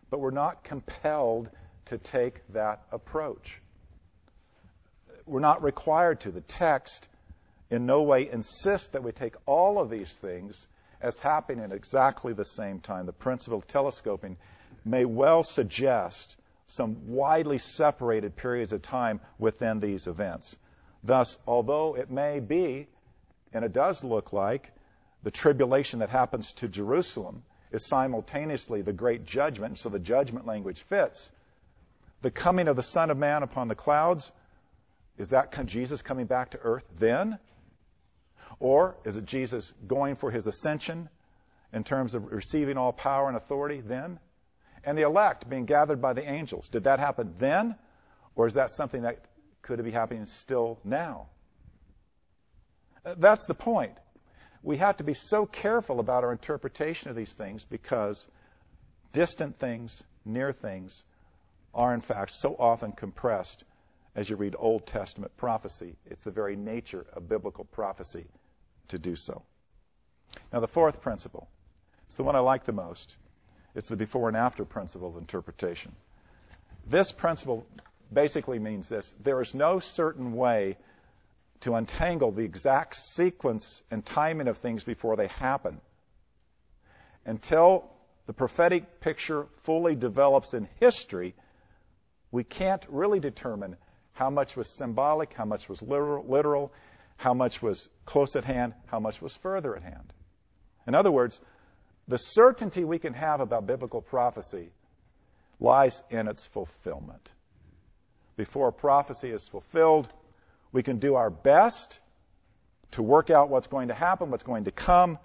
But 0.09 0.19
we're 0.19 0.31
not 0.31 0.63
compelled 0.63 1.51
to 1.85 1.99
take 1.99 2.41
that 2.53 2.81
approach. 2.91 3.61
We're 5.29 5.39
not 5.39 5.61
required 5.61 6.21
to. 6.21 6.31
The 6.31 6.41
text 6.41 7.07
in 7.69 7.85
no 7.85 8.01
way 8.01 8.29
insists 8.29 8.87
that 8.89 9.03
we 9.03 9.11
take 9.11 9.35
all 9.45 9.79
of 9.79 9.91
these 9.91 10.17
things 10.17 10.65
as 11.01 11.19
happening 11.19 11.63
at 11.63 11.71
exactly 11.71 12.33
the 12.33 12.45
same 12.45 12.79
time. 12.79 13.05
The 13.05 13.13
principle 13.13 13.59
of 13.59 13.67
telescoping 13.67 14.37
may 14.83 15.05
well 15.05 15.43
suggest 15.43 16.35
some 16.65 17.07
widely 17.07 17.59
separated 17.59 18.35
periods 18.35 18.71
of 18.73 18.81
time 18.81 19.19
within 19.37 19.79
these 19.79 20.07
events. 20.07 20.55
Thus, 21.03 21.37
although 21.47 21.95
it 21.95 22.09
may 22.09 22.39
be 22.39 22.87
and 23.53 23.63
it 23.63 23.73
does 23.73 24.03
look 24.03 24.33
like 24.33 24.71
the 25.23 25.31
tribulation 25.31 25.99
that 25.99 26.09
happens 26.09 26.53
to 26.53 26.67
Jerusalem 26.67 27.43
is 27.71 27.87
simultaneously 27.87 28.81
the 28.81 28.93
great 28.93 29.25
judgment, 29.25 29.77
so 29.77 29.89
the 29.89 29.99
judgment 29.99 30.47
language 30.47 30.81
fits. 30.89 31.29
The 32.21 32.31
coming 32.31 32.67
of 32.67 32.75
the 32.75 32.83
Son 32.83 33.11
of 33.11 33.17
Man 33.17 33.43
upon 33.43 33.67
the 33.67 33.75
clouds, 33.75 34.31
is 35.19 35.29
that 35.29 35.53
Jesus 35.65 36.01
coming 36.01 36.25
back 36.25 36.51
to 36.51 36.59
earth 36.59 36.85
then? 36.97 37.37
Or 38.59 38.95
is 39.03 39.17
it 39.17 39.25
Jesus 39.25 39.73
going 39.85 40.15
for 40.15 40.31
his 40.31 40.47
ascension 40.47 41.09
in 41.73 41.83
terms 41.83 42.15
of 42.15 42.31
receiving 42.31 42.77
all 42.77 42.93
power 42.93 43.27
and 43.27 43.35
authority 43.35 43.81
then? 43.81 44.17
And 44.85 44.97
the 44.97 45.03
elect 45.03 45.49
being 45.49 45.65
gathered 45.65 46.01
by 46.01 46.13
the 46.13 46.27
angels, 46.27 46.69
did 46.69 46.85
that 46.85 46.99
happen 46.99 47.35
then? 47.37 47.75
Or 48.35 48.47
is 48.47 48.53
that 48.53 48.71
something 48.71 49.01
that 49.01 49.25
could 49.61 49.83
be 49.83 49.91
happening 49.91 50.25
still 50.25 50.79
now? 50.85 51.27
That's 53.03 53.45
the 53.45 53.53
point. 53.53 53.97
We 54.63 54.77
have 54.77 54.97
to 54.97 55.03
be 55.03 55.13
so 55.13 55.45
careful 55.45 55.99
about 55.99 56.23
our 56.23 56.31
interpretation 56.31 57.09
of 57.09 57.17
these 57.17 57.33
things 57.33 57.65
because 57.65 58.25
distant 59.11 59.59
things, 59.59 60.01
near 60.23 60.53
things, 60.53 61.03
are 61.73 61.93
in 61.93 62.01
fact 62.01 62.31
so 62.31 62.55
often 62.57 62.93
compressed 62.93 63.63
as 64.15 64.29
you 64.29 64.35
read 64.35 64.55
Old 64.57 64.85
Testament 64.87 65.35
prophecy. 65.37 65.95
It's 66.05 66.23
the 66.23 66.31
very 66.31 66.55
nature 66.55 67.05
of 67.13 67.29
biblical 67.29 67.65
prophecy 67.65 68.25
to 68.89 68.97
do 68.97 69.15
so. 69.15 69.43
Now, 70.51 70.59
the 70.59 70.67
fourth 70.67 71.01
principle, 71.01 71.47
it's 72.07 72.15
the 72.15 72.23
one 72.23 72.35
I 72.35 72.39
like 72.39 72.65
the 72.65 72.71
most. 72.71 73.17
It's 73.75 73.89
the 73.89 73.95
before 73.95 74.27
and 74.27 74.37
after 74.37 74.65
principle 74.65 75.09
of 75.09 75.17
interpretation. 75.17 75.95
This 76.87 77.11
principle 77.11 77.67
basically 78.11 78.59
means 78.59 78.89
this 78.89 79.13
there 79.23 79.41
is 79.41 79.53
no 79.53 79.79
certain 79.79 80.33
way 80.33 80.77
to 81.61 81.75
untangle 81.75 82.31
the 82.31 82.43
exact 82.43 82.95
sequence 82.95 83.83
and 83.91 84.05
timing 84.05 84.47
of 84.47 84.57
things 84.57 84.83
before 84.83 85.15
they 85.15 85.27
happen. 85.27 85.79
Until 87.25 87.85
the 88.25 88.33
prophetic 88.33 89.01
picture 89.01 89.45
fully 89.63 89.95
develops 89.95 90.53
in 90.53 90.67
history, 90.79 91.35
we 92.31 92.43
can't 92.43 92.85
really 92.89 93.19
determine 93.19 93.75
how 94.19 94.29
much 94.29 94.57
was 94.57 94.67
symbolic, 94.67 95.33
how 95.33 95.45
much 95.45 95.69
was 95.69 95.81
literal, 95.81 96.73
how 97.15 97.33
much 97.33 97.61
was 97.61 97.87
close 98.05 98.35
at 98.35 98.43
hand, 98.43 98.73
how 98.87 98.99
much 98.99 99.21
was 99.21 99.33
further 99.37 99.77
at 99.77 99.81
hand. 99.81 100.11
In 100.85 100.93
other 100.93 101.09
words, 101.09 101.39
the 102.09 102.17
certainty 102.17 102.83
we 102.83 102.99
can 102.99 103.13
have 103.13 103.39
about 103.39 103.65
biblical 103.65 104.01
prophecy 104.01 104.71
lies 105.61 106.03
in 106.09 106.27
its 106.27 106.45
fulfillment. 106.47 107.31
Before 108.35 108.67
a 108.67 108.73
prophecy 108.73 109.29
is 109.29 109.47
fulfilled, 109.47 110.11
we 110.73 110.83
can 110.83 110.99
do 110.99 111.15
our 111.15 111.29
best 111.29 111.97
to 112.91 113.01
work 113.01 113.29
out 113.29 113.49
what's 113.49 113.67
going 113.67 113.87
to 113.87 113.93
happen, 113.93 114.31
what's 114.31 114.43
going 114.43 114.65
to 114.65 114.71
come, 114.71 115.17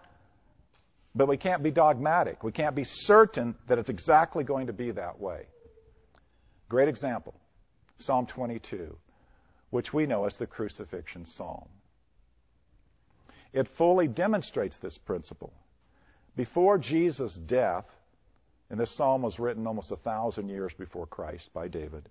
but 1.17 1.27
we 1.27 1.37
can't 1.37 1.65
be 1.65 1.73
dogmatic. 1.73 2.45
We 2.45 2.53
can't 2.53 2.77
be 2.77 2.85
certain 2.85 3.57
that 3.67 3.81
it's 3.81 3.91
exactly 3.91 4.45
going 4.45 4.69
to 4.69 4.73
be 4.73 4.93
that 4.93 5.19
way. 5.19 5.47
Great 6.69 6.89
example 6.89 7.35
Psalm 7.99 8.27
22, 8.27 8.97
which 9.71 9.93
we 9.93 10.07
know 10.07 10.25
as 10.25 10.37
the 10.37 10.47
crucifixion 10.47 11.25
psalm. 11.25 11.69
It 13.53 13.69
fully 13.69 14.09
demonstrates 14.09 14.79
this 14.79 14.99
principle. 14.99 15.53
Before 16.37 16.77
Jesus' 16.79 17.35
death, 17.35 17.87
and 18.71 18.81
this 18.81 18.91
psalm 18.91 19.23
was 19.23 19.39
written 19.39 19.67
almost 19.67 19.93
a 19.93 19.97
thousand 19.97 20.49
years 20.49 20.75
before 20.75 21.07
Christ 21.07 21.53
by 21.53 21.69
David. 21.69 22.09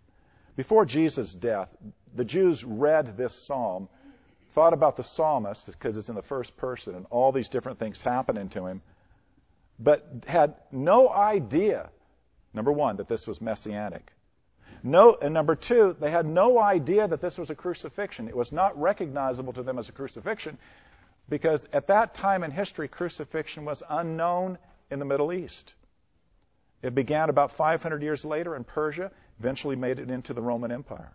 Before 0.55 0.85
Jesus' 0.85 1.33
death, 1.33 1.67
the 2.15 2.23
Jews 2.23 2.63
read 2.63 3.17
this 3.17 3.33
psalm, 3.33 3.89
thought 4.53 4.73
about 4.73 4.95
the 4.95 5.03
psalmist 5.03 5.65
because 5.65 5.97
it's 5.97 6.09
in 6.09 6.15
the 6.15 6.21
first 6.21 6.55
person 6.55 6.95
and 6.95 7.05
all 7.09 7.31
these 7.31 7.49
different 7.49 7.79
things 7.79 8.01
happening 8.01 8.49
to 8.49 8.67
him, 8.67 8.81
but 9.79 10.07
had 10.27 10.55
no 10.71 11.09
idea, 11.09 11.89
number 12.53 12.71
one, 12.71 12.97
that 12.97 13.09
this 13.09 13.25
was 13.25 13.41
messianic. 13.41 14.13
No, 14.81 15.15
and 15.21 15.33
number 15.33 15.55
two, 15.55 15.95
they 15.99 16.11
had 16.11 16.25
no 16.25 16.59
idea 16.59 17.07
that 17.07 17.21
this 17.21 17.37
was 17.37 17.49
a 17.49 17.55
crucifixion. 17.55 18.27
It 18.27 18.35
was 18.35 18.51
not 18.51 18.79
recognizable 18.79 19.53
to 19.53 19.63
them 19.63 19.77
as 19.77 19.89
a 19.89 19.91
crucifixion 19.91 20.57
because 21.29 21.67
at 21.71 21.87
that 21.87 22.13
time 22.13 22.43
in 22.43 22.51
history, 22.51 22.87
crucifixion 22.87 23.65
was 23.65 23.83
unknown 23.89 24.57
in 24.89 24.99
the 24.99 25.05
Middle 25.05 25.31
East. 25.31 25.73
It 26.81 26.93
began 26.93 27.29
about 27.29 27.53
500 27.53 28.01
years 28.01 28.25
later 28.25 28.55
in 28.55 28.63
Persia, 28.63 29.11
eventually 29.39 29.75
made 29.75 29.99
it 29.99 30.11
into 30.11 30.33
the 30.33 30.41
Roman 30.41 30.71
Empire. 30.71 31.13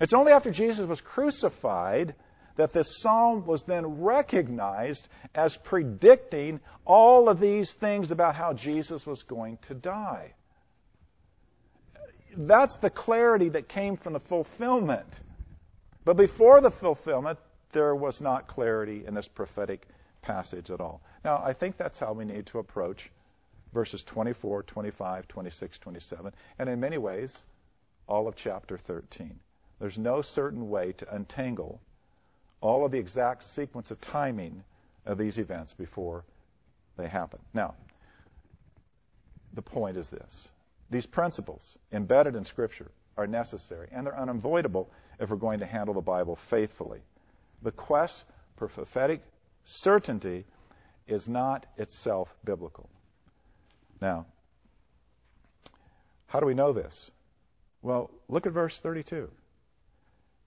It's 0.00 0.12
only 0.12 0.32
after 0.32 0.50
Jesus 0.50 0.86
was 0.86 1.00
crucified 1.00 2.14
that 2.56 2.72
this 2.72 3.00
psalm 3.00 3.46
was 3.46 3.64
then 3.64 4.02
recognized 4.02 5.08
as 5.34 5.56
predicting 5.56 6.60
all 6.84 7.28
of 7.28 7.40
these 7.40 7.72
things 7.72 8.10
about 8.10 8.34
how 8.34 8.52
Jesus 8.52 9.06
was 9.06 9.22
going 9.22 9.58
to 9.68 9.74
die. 9.74 10.34
That's 12.38 12.76
the 12.76 12.88
clarity 12.88 13.48
that 13.48 13.68
came 13.68 13.96
from 13.96 14.12
the 14.12 14.20
fulfillment. 14.20 15.20
But 16.04 16.16
before 16.16 16.60
the 16.60 16.70
fulfillment, 16.70 17.40
there 17.72 17.96
was 17.96 18.20
not 18.20 18.46
clarity 18.46 19.04
in 19.04 19.14
this 19.14 19.26
prophetic 19.26 19.88
passage 20.22 20.70
at 20.70 20.80
all. 20.80 21.02
Now, 21.24 21.42
I 21.44 21.52
think 21.52 21.76
that's 21.76 21.98
how 21.98 22.12
we 22.12 22.24
need 22.24 22.46
to 22.46 22.60
approach 22.60 23.10
verses 23.74 24.04
24, 24.04 24.62
25, 24.62 25.26
26, 25.26 25.78
27, 25.78 26.32
and 26.60 26.68
in 26.68 26.78
many 26.78 26.96
ways, 26.96 27.42
all 28.06 28.28
of 28.28 28.36
chapter 28.36 28.78
13. 28.78 29.40
There's 29.80 29.98
no 29.98 30.22
certain 30.22 30.70
way 30.70 30.92
to 30.92 31.14
untangle 31.14 31.80
all 32.60 32.84
of 32.84 32.92
the 32.92 32.98
exact 32.98 33.42
sequence 33.42 33.90
of 33.90 34.00
timing 34.00 34.62
of 35.06 35.18
these 35.18 35.38
events 35.38 35.74
before 35.74 36.24
they 36.96 37.08
happen. 37.08 37.40
Now, 37.52 37.74
the 39.54 39.62
point 39.62 39.96
is 39.96 40.08
this 40.08 40.48
these 40.90 41.06
principles 41.06 41.76
embedded 41.92 42.36
in 42.36 42.44
Scripture 42.44 42.90
are 43.16 43.26
necessary 43.26 43.88
and 43.92 44.06
they're 44.06 44.18
unavoidable 44.18 44.90
if 45.20 45.30
we're 45.30 45.36
going 45.36 45.60
to 45.60 45.66
handle 45.66 45.94
the 45.94 46.00
Bible 46.00 46.36
faithfully. 46.36 47.00
The 47.62 47.72
quest 47.72 48.24
for 48.56 48.68
prophetic 48.68 49.22
certainty 49.64 50.44
is 51.06 51.28
not 51.28 51.66
itself 51.76 52.34
biblical. 52.44 52.88
Now, 54.00 54.26
how 56.26 56.40
do 56.40 56.46
we 56.46 56.54
know 56.54 56.72
this? 56.72 57.10
Well, 57.82 58.10
look 58.28 58.46
at 58.46 58.52
verse 58.52 58.78
32. 58.80 59.30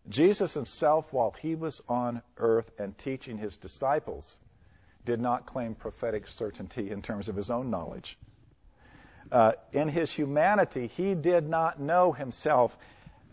Jesus 0.10 0.54
himself, 0.54 1.12
while 1.12 1.32
he 1.40 1.56
was 1.56 1.82
on 1.88 2.22
earth 2.38 2.72
and 2.80 2.98
teaching 2.98 3.38
his 3.38 3.58
disciples, 3.58 4.38
did 5.06 5.20
not 5.20 5.46
claim 5.46 5.76
prophetic 5.76 6.28
certainty 6.28 6.92
in 6.92 7.02
terms 7.02 7.30
of 7.30 7.36
his 7.36 7.50
own 7.50 7.70
knowledge. 7.70 8.18
Uh, 9.32 9.54
in 9.72 9.88
his 9.88 10.12
humanity, 10.12 10.88
he 10.88 11.16
did 11.16 11.48
not 11.48 11.80
know 11.80 12.12
himself 12.12 12.78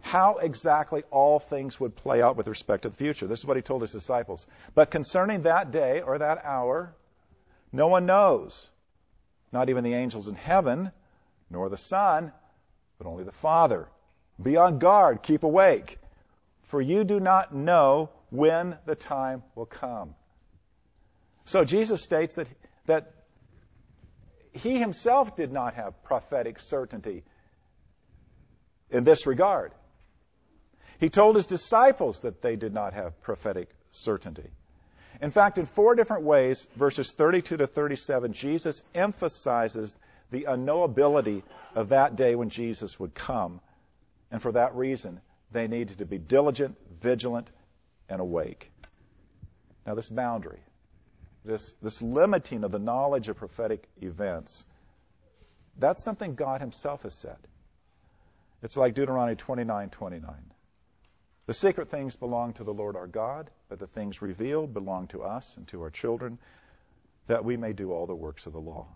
how 0.00 0.36
exactly 0.36 1.02
all 1.10 1.40
things 1.40 1.80
would 1.80 1.96
play 1.96 2.22
out 2.22 2.36
with 2.36 2.46
respect 2.46 2.82
to 2.82 2.88
the 2.88 2.96
future. 2.96 3.26
This 3.26 3.40
is 3.40 3.44
what 3.44 3.56
he 3.56 3.62
told 3.62 3.82
his 3.82 3.90
disciples. 3.90 4.46
But 4.74 4.90
concerning 4.90 5.42
that 5.42 5.70
day 5.72 6.00
or 6.00 6.18
that 6.18 6.44
hour, 6.44 6.94
no 7.72 7.88
one 7.88 8.06
knows, 8.06 8.68
not 9.52 9.68
even 9.68 9.82
the 9.82 9.94
angels 9.94 10.28
in 10.28 10.34
heaven, 10.34 10.92
nor 11.50 11.68
the 11.68 11.76
Son, 11.76 12.32
but 12.98 13.06
only 13.06 13.24
the 13.24 13.32
Father. 13.32 13.88
Be 14.40 14.56
on 14.56 14.78
guard, 14.78 15.22
keep 15.22 15.42
awake, 15.42 15.98
for 16.68 16.80
you 16.80 17.02
do 17.02 17.18
not 17.18 17.54
know 17.54 18.10
when 18.30 18.78
the 18.86 18.94
time 18.94 19.42
will 19.54 19.66
come. 19.66 20.14
So 21.44 21.64
Jesus 21.64 22.02
states 22.02 22.36
that, 22.36 22.46
that 22.86 23.17
he 24.52 24.78
himself 24.78 25.36
did 25.36 25.52
not 25.52 25.74
have 25.74 26.02
prophetic 26.04 26.58
certainty 26.58 27.24
in 28.90 29.04
this 29.04 29.26
regard. 29.26 29.72
He 30.98 31.08
told 31.08 31.36
his 31.36 31.46
disciples 31.46 32.22
that 32.22 32.42
they 32.42 32.56
did 32.56 32.74
not 32.74 32.94
have 32.94 33.20
prophetic 33.22 33.68
certainty. 33.90 34.50
In 35.20 35.30
fact, 35.30 35.58
in 35.58 35.66
four 35.66 35.94
different 35.94 36.24
ways, 36.24 36.66
verses 36.76 37.12
32 37.12 37.56
to 37.58 37.66
37, 37.66 38.32
Jesus 38.32 38.82
emphasizes 38.94 39.96
the 40.30 40.46
unknowability 40.48 41.42
of 41.74 41.90
that 41.90 42.16
day 42.16 42.34
when 42.34 42.50
Jesus 42.50 42.98
would 43.00 43.14
come. 43.14 43.60
And 44.30 44.42
for 44.42 44.52
that 44.52 44.74
reason, 44.74 45.20
they 45.50 45.66
needed 45.66 45.98
to 45.98 46.04
be 46.04 46.18
diligent, 46.18 46.76
vigilant, 47.00 47.50
and 48.08 48.20
awake. 48.20 48.70
Now, 49.86 49.94
this 49.94 50.08
boundary, 50.08 50.60
this, 51.48 51.74
this 51.80 52.02
limiting 52.02 52.62
of 52.62 52.70
the 52.70 52.78
knowledge 52.78 53.28
of 53.28 53.36
prophetic 53.36 53.88
events, 54.02 54.66
that's 55.78 56.04
something 56.04 56.34
God 56.34 56.60
Himself 56.60 57.02
has 57.02 57.14
said. 57.14 57.38
It's 58.62 58.76
like 58.76 58.94
Deuteronomy 58.94 59.36
29 59.36 59.88
29. 59.88 60.34
The 61.46 61.54
secret 61.54 61.90
things 61.90 62.16
belong 62.16 62.52
to 62.54 62.64
the 62.64 62.74
Lord 62.74 62.96
our 62.96 63.06
God, 63.06 63.50
but 63.70 63.78
the 63.78 63.86
things 63.86 64.20
revealed 64.20 64.74
belong 64.74 65.06
to 65.08 65.22
us 65.22 65.54
and 65.56 65.66
to 65.68 65.80
our 65.80 65.90
children, 65.90 66.38
that 67.28 67.44
we 67.44 67.56
may 67.56 67.72
do 67.72 67.92
all 67.92 68.06
the 68.06 68.14
works 68.14 68.44
of 68.44 68.52
the 68.52 68.60
law. 68.60 68.86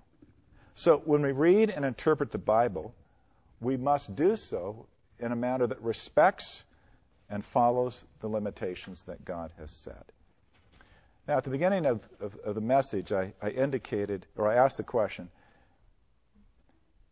So 0.75 1.01
when 1.07 1.23
we 1.23 1.33
read 1.33 1.71
and 1.71 1.87
interpret 1.87 2.31
the 2.31 2.39
Bible, 2.39 2.95
we 3.63 3.79
must 3.79 4.15
do 4.15 4.37
so 4.37 4.87
in 5.19 5.33
a 5.33 5.37
manner 5.37 5.67
that 5.67 5.81
respects 5.81 6.65
and 7.31 7.43
follows 7.43 8.05
the 8.21 8.29
limitations 8.29 9.03
that 9.07 9.25
God 9.25 9.53
has 9.59 9.71
set. 9.71 10.13
Now, 11.29 11.37
at 11.37 11.45
the 11.45 11.51
beginning 11.51 11.87
of, 11.87 12.01
of, 12.21 12.37
of 12.45 12.55
the 12.55 12.61
message, 12.61 13.13
I, 13.13 13.33
I 13.41 13.51
indicated, 13.51 14.27
or 14.37 14.51
I 14.51 14.57
asked 14.57 14.77
the 14.77 14.83
question, 14.83 15.29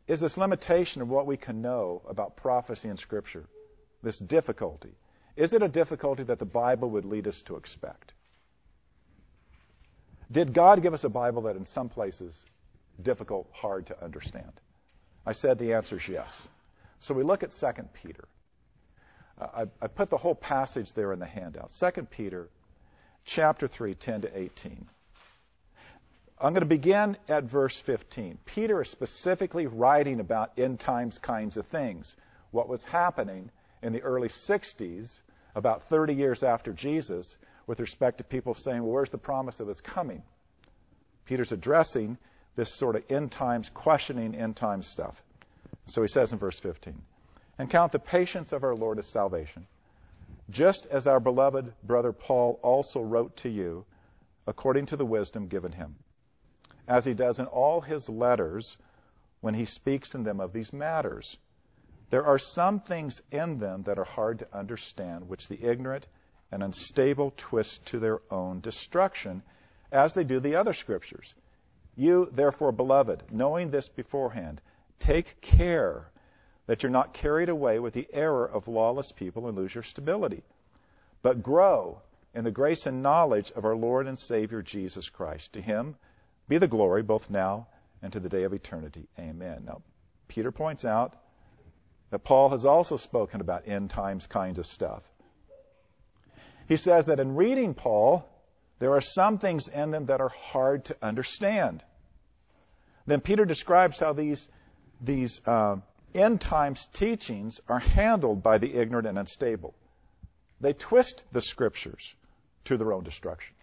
is 0.08 0.18
this 0.18 0.36
limitation 0.36 1.02
of 1.02 1.08
what 1.08 1.26
we 1.26 1.36
can 1.36 1.62
know 1.62 2.02
about 2.08 2.36
prophecy 2.36 2.88
in 2.88 2.96
Scripture, 2.96 3.46
this 4.02 4.18
difficulty, 4.18 4.90
is 5.36 5.52
it 5.52 5.62
a 5.62 5.68
difficulty 5.68 6.24
that 6.24 6.40
the 6.40 6.44
Bible 6.44 6.90
would 6.90 7.04
lead 7.04 7.28
us 7.28 7.40
to 7.42 7.56
expect? 7.56 8.12
Did 10.30 10.52
God 10.52 10.82
give 10.82 10.94
us 10.94 11.04
a 11.04 11.08
Bible 11.08 11.42
that 11.42 11.56
in 11.56 11.66
some 11.66 11.88
places 11.88 12.44
difficult, 13.00 13.48
hard 13.52 13.86
to 13.86 14.04
understand? 14.04 14.52
I 15.24 15.32
said 15.32 15.58
the 15.58 15.74
answer 15.74 15.96
is 15.96 16.08
yes. 16.08 16.48
So 16.98 17.14
we 17.14 17.22
look 17.22 17.42
at 17.42 17.52
2 17.52 17.66
Peter. 18.02 18.24
Uh, 19.40 19.64
I, 19.80 19.84
I, 19.84 19.86
put 19.86 20.10
the 20.10 20.16
whole 20.16 20.34
passage 20.34 20.92
there 20.92 21.12
in 21.12 21.18
the 21.18 21.26
handout. 21.26 21.70
2 21.70 22.02
Peter 22.10 22.48
chapter 23.24 23.68
3, 23.68 23.94
10 23.94 24.22
to 24.22 24.38
18. 24.38 24.86
I'm 26.42 26.54
going 26.54 26.62
to 26.62 26.66
begin 26.66 27.18
at 27.28 27.44
verse 27.44 27.78
15. 27.80 28.38
Peter 28.46 28.80
is 28.80 28.88
specifically 28.88 29.66
writing 29.66 30.20
about 30.20 30.58
end 30.58 30.80
times 30.80 31.18
kinds 31.18 31.58
of 31.58 31.66
things. 31.66 32.16
What 32.50 32.68
was 32.68 32.82
happening 32.84 33.50
in 33.82 33.92
the 33.92 34.00
early 34.00 34.28
60s, 34.28 35.20
about 35.54 35.88
30 35.88 36.14
years 36.14 36.42
after 36.42 36.72
Jesus, 36.72 37.36
with 37.66 37.78
respect 37.78 38.18
to 38.18 38.24
people 38.24 38.54
saying, 38.54 38.82
well, 38.82 38.92
where's 38.92 39.10
the 39.10 39.18
promise 39.18 39.60
of 39.60 39.68
his 39.68 39.80
coming? 39.80 40.22
Peter's 41.26 41.52
addressing 41.52 42.16
this 42.56 42.74
sort 42.74 42.96
of 42.96 43.04
end 43.10 43.30
times, 43.30 43.70
questioning 43.72 44.34
end 44.34 44.56
times 44.56 44.88
stuff. 44.88 45.22
So 45.86 46.02
he 46.02 46.08
says 46.08 46.32
in 46.32 46.38
verse 46.38 46.58
15, 46.58 47.00
and 47.58 47.70
count 47.70 47.92
the 47.92 47.98
patience 47.98 48.52
of 48.52 48.64
our 48.64 48.74
Lord 48.74 48.98
as 48.98 49.06
salvation, 49.06 49.66
just 50.50 50.86
as 50.86 51.06
our 51.06 51.20
beloved 51.20 51.72
brother 51.82 52.12
Paul 52.12 52.58
also 52.62 53.00
wrote 53.00 53.36
to 53.38 53.48
you, 53.48 53.86
according 54.46 54.86
to 54.86 54.96
the 54.96 55.06
wisdom 55.06 55.46
given 55.46 55.72
him, 55.72 55.96
as 56.86 57.04
he 57.04 57.14
does 57.14 57.38
in 57.38 57.46
all 57.46 57.80
his 57.80 58.08
letters 58.08 58.76
when 59.40 59.54
he 59.54 59.64
speaks 59.64 60.14
in 60.14 60.24
them 60.24 60.40
of 60.40 60.52
these 60.52 60.72
matters 60.72 61.38
there 62.10 62.26
are 62.26 62.38
some 62.38 62.80
things 62.80 63.22
in 63.30 63.58
them 63.58 63.84
that 63.84 63.98
are 63.98 64.04
hard 64.04 64.40
to 64.40 64.56
understand, 64.56 65.28
which 65.28 65.46
the 65.46 65.64
ignorant 65.64 66.08
and 66.50 66.62
unstable 66.62 67.32
twist 67.36 67.86
to 67.86 68.00
their 68.00 68.20
own 68.32 68.60
destruction, 68.60 69.42
as 69.92 70.12
they 70.12 70.24
do 70.24 70.40
the 70.40 70.56
other 70.56 70.72
scriptures. 70.72 71.34
You, 71.94 72.28
therefore, 72.32 72.72
beloved, 72.72 73.22
knowing 73.30 73.70
this 73.70 73.88
beforehand, 73.88 74.60
take 74.98 75.40
care 75.40 76.10
that 76.70 76.84
you're 76.84 76.90
not 76.90 77.12
carried 77.12 77.48
away 77.48 77.80
with 77.80 77.94
the 77.94 78.06
error 78.12 78.48
of 78.48 78.68
lawless 78.68 79.10
people 79.10 79.48
and 79.48 79.56
lose 79.56 79.74
your 79.74 79.82
stability, 79.82 80.44
but 81.20 81.42
grow 81.42 82.00
in 82.32 82.44
the 82.44 82.50
grace 82.52 82.86
and 82.86 83.02
knowledge 83.02 83.50
of 83.56 83.64
our 83.64 83.74
Lord 83.74 84.06
and 84.06 84.16
Savior 84.16 84.62
Jesus 84.62 85.08
Christ. 85.08 85.54
To 85.54 85.60
him 85.60 85.96
be 86.46 86.58
the 86.58 86.68
glory 86.68 87.02
both 87.02 87.28
now 87.28 87.66
and 88.02 88.12
to 88.12 88.20
the 88.20 88.28
day 88.28 88.44
of 88.44 88.52
eternity. 88.52 89.08
Amen. 89.18 89.64
Now, 89.66 89.82
Peter 90.28 90.52
points 90.52 90.84
out 90.84 91.16
that 92.10 92.20
Paul 92.20 92.50
has 92.50 92.64
also 92.64 92.96
spoken 92.96 93.40
about 93.40 93.66
end 93.66 93.90
times 93.90 94.28
kinds 94.28 94.60
of 94.60 94.66
stuff. 94.66 95.02
He 96.68 96.76
says 96.76 97.06
that 97.06 97.18
in 97.18 97.34
reading 97.34 97.74
Paul, 97.74 98.24
there 98.78 98.92
are 98.94 99.00
some 99.00 99.38
things 99.38 99.66
in 99.66 99.90
them 99.90 100.06
that 100.06 100.20
are 100.20 100.28
hard 100.28 100.84
to 100.84 100.96
understand. 101.02 101.82
Then 103.08 103.20
Peter 103.20 103.44
describes 103.44 103.98
how 103.98 104.12
these, 104.12 104.48
these 105.00 105.40
uh, 105.44 105.78
end 106.14 106.40
times 106.40 106.86
teachings 106.92 107.60
are 107.68 107.78
handled 107.78 108.42
by 108.42 108.58
the 108.58 108.74
ignorant 108.74 109.06
and 109.06 109.18
unstable. 109.18 109.74
They 110.60 110.72
twist 110.72 111.24
the 111.32 111.40
scriptures 111.40 112.14
to 112.64 112.76
their 112.76 112.92
own 112.92 113.04
destruction. 113.04 113.54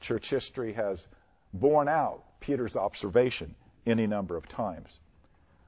Church 0.00 0.28
history 0.30 0.72
has 0.74 1.06
borne 1.52 1.88
out 1.88 2.24
Peter's 2.40 2.76
observation 2.76 3.54
any 3.86 4.06
number 4.06 4.36
of 4.36 4.48
times. 4.48 5.00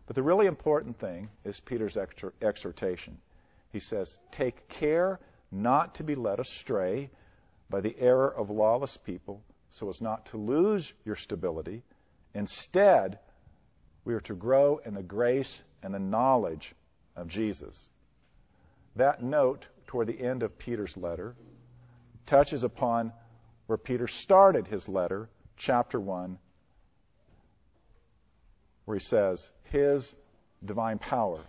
But 0.07 0.17
the 0.17 0.23
really 0.23 0.47
important 0.47 0.99
thing 0.99 1.31
is 1.45 1.61
Peter's 1.61 1.97
exhortation. 2.43 3.19
He 3.73 3.81
says, 3.81 4.19
Take 4.31 4.69
care 4.69 5.19
not 5.51 5.95
to 5.97 6.05
be 6.05 6.15
led 6.15 6.41
astray 6.41 7.11
by 7.71 7.81
the 7.81 7.97
error 7.99 8.33
of 8.35 8.51
lawless 8.51 8.97
people 8.97 9.43
so 9.71 9.89
as 9.89 10.01
not 10.01 10.27
to 10.27 10.37
lose 10.37 10.93
your 11.05 11.17
stability. 11.17 11.83
Instead, 12.35 13.19
we 14.05 14.15
are 14.15 14.21
to 14.21 14.35
grow 14.35 14.79
in 14.85 14.95
the 14.95 15.03
grace 15.03 15.63
and 15.85 15.95
the 15.95 16.01
knowledge 16.01 16.75
of 17.15 17.29
Jesus. 17.29 17.87
That 18.97 19.23
note 19.23 19.67
toward 19.87 20.09
the 20.09 20.21
end 20.21 20.43
of 20.43 20.59
Peter's 20.59 20.97
letter 20.97 21.37
touches 22.27 22.65
upon 22.65 23.13
where 23.67 23.79
Peter 23.79 24.09
started 24.09 24.67
his 24.67 24.89
letter, 24.89 25.29
chapter 25.57 26.01
1, 26.01 26.39
where 28.87 28.97
he 28.97 29.05
says, 29.05 29.51
His 29.65 30.15
divine 30.65 30.99
power 30.99 31.41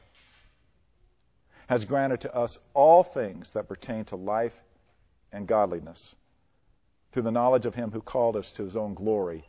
has 1.68 1.86
granted 1.86 2.22
to 2.22 2.36
us 2.36 2.60
all 2.74 3.04
things 3.04 3.52
that 3.52 3.68
pertain 3.68 4.06
to 4.06 4.16
life 4.16 4.54
and 5.32 5.48
godliness 5.48 6.14
through 7.12 7.24
the 7.24 7.32
knowledge 7.32 7.66
of 7.66 7.74
Him 7.74 7.92
who 7.92 8.02
called 8.02 8.36
us 8.36 8.52
to 8.54 8.64
His 8.64 8.76
own 8.76 8.94
glory 8.94 9.46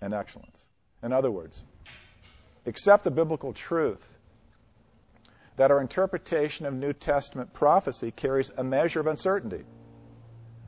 and 0.00 0.14
excellence. 0.14 0.66
In 1.02 1.12
other 1.12 1.30
words, 1.30 1.64
accept 2.66 3.04
the 3.04 3.10
biblical 3.10 3.52
truth 3.52 4.06
that 5.56 5.70
our 5.70 5.80
interpretation 5.80 6.66
of 6.66 6.74
New 6.74 6.92
Testament 6.92 7.52
prophecy 7.52 8.10
carries 8.10 8.50
a 8.56 8.64
measure 8.64 9.00
of 9.00 9.06
uncertainty. 9.06 9.64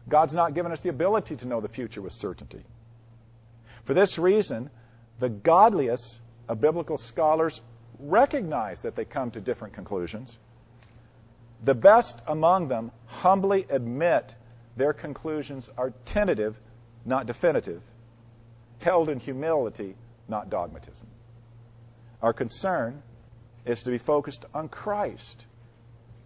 God's 0.09 0.34
not 0.34 0.55
given 0.55 0.72
us 0.72 0.80
the 0.82 0.90
ability 0.90 1.36
to 1.36 1.47
know 1.47 1.61
the 1.61 1.68
future 1.68 2.03
with 2.03 2.12
certainty. 2.12 2.62
For 3.84 3.95
this 3.95 4.18
reason, 4.18 4.70
the 5.18 5.28
godliest 5.28 6.20
of 6.49 6.61
biblical 6.61 6.97
scholars 6.97 7.61
recognize 7.99 8.82
that 8.82 8.97
they 8.97 9.05
come 9.05 9.30
to 9.30 9.40
different 9.40 9.74
conclusions. 9.74 10.36
The 11.62 11.74
best 11.74 12.20
among 12.26 12.68
them 12.68 12.90
humbly 13.07 13.66
admit 13.70 14.34
their 14.76 14.92
conclusions 14.92 15.70
are 15.78 15.92
tentative, 16.05 16.59
not 17.07 17.26
definitive, 17.26 17.82
held 18.78 19.09
in 19.09 19.20
humility, 19.20 19.95
not 20.28 20.51
dogmatism. 20.51 21.07
Our 22.24 22.32
concern 22.32 23.02
is 23.66 23.82
to 23.82 23.90
be 23.90 23.98
focused 23.98 24.46
on 24.54 24.70
Christ, 24.70 25.44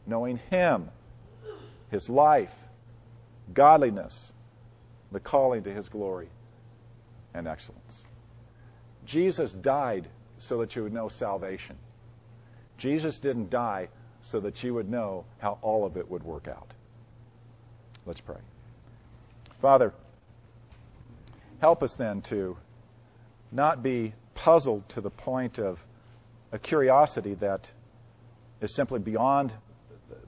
knowing 0.07 0.37
Him, 0.49 0.91
His 1.91 2.09
life, 2.09 2.55
godliness, 3.53 4.33
the 5.11 5.19
calling 5.19 5.65
to 5.65 5.75
His 5.75 5.89
glory 5.89 6.29
and 7.35 7.49
excellence. 7.49 8.05
Jesus 9.07 9.53
died 9.53 10.07
so 10.39 10.59
that 10.59 10.77
you 10.77 10.85
would 10.85 10.93
know 10.93 11.09
salvation. 11.09 11.75
Jesus 12.77 13.19
didn't 13.19 13.51
die 13.51 13.89
so 14.23 14.39
that 14.39 14.63
you 14.63 14.75
would 14.75 14.89
know 14.89 15.25
how 15.39 15.59
all 15.63 15.85
of 15.85 15.97
it 15.97 16.09
would 16.09 16.23
work 16.23 16.47
out. 16.47 16.75
Let's 18.07 18.21
pray. 18.21 18.39
Father, 19.61 19.93
help 21.61 21.83
us 21.83 21.95
then 21.95 22.23
to 22.23 22.57
not 23.51 23.83
be 23.83 24.15
puzzled 24.37 24.89
to 24.91 25.01
the 25.01 25.11
point 25.11 25.59
of 25.59 25.85
a 26.53 26.59
curiosity 26.59 27.35
that 27.35 27.71
is 28.61 28.75
simply 28.75 28.99
beyond 28.99 29.53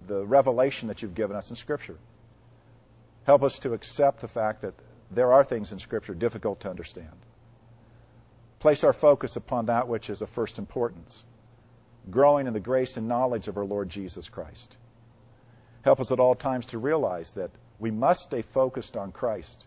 the 0.06 0.24
revelation 0.24 0.88
that 0.88 1.02
you've 1.02 1.14
given 1.14 1.36
us 1.36 1.50
in 1.50 1.56
Scripture. 1.56 1.96
Help 3.24 3.42
us 3.42 3.58
to 3.60 3.72
accept 3.72 4.20
the 4.20 4.28
fact 4.28 4.62
that 4.62 4.74
there 5.10 5.32
are 5.32 5.44
things 5.44 5.72
in 5.72 5.78
Scripture 5.78 6.14
difficult 6.14 6.60
to 6.60 6.70
understand. 6.70 7.08
Place 8.58 8.84
our 8.84 8.92
focus 8.92 9.36
upon 9.36 9.66
that 9.66 9.88
which 9.88 10.10
is 10.10 10.20
of 10.20 10.28
first 10.30 10.58
importance, 10.58 11.24
growing 12.10 12.46
in 12.46 12.52
the 12.52 12.60
grace 12.60 12.96
and 12.96 13.08
knowledge 13.08 13.48
of 13.48 13.56
our 13.56 13.64
Lord 13.64 13.88
Jesus 13.88 14.28
Christ. 14.28 14.76
Help 15.82 16.00
us 16.00 16.12
at 16.12 16.20
all 16.20 16.34
times 16.34 16.66
to 16.66 16.78
realize 16.78 17.32
that 17.32 17.50
we 17.78 17.90
must 17.90 18.20
stay 18.20 18.42
focused 18.42 18.96
on 18.96 19.12
Christ, 19.12 19.66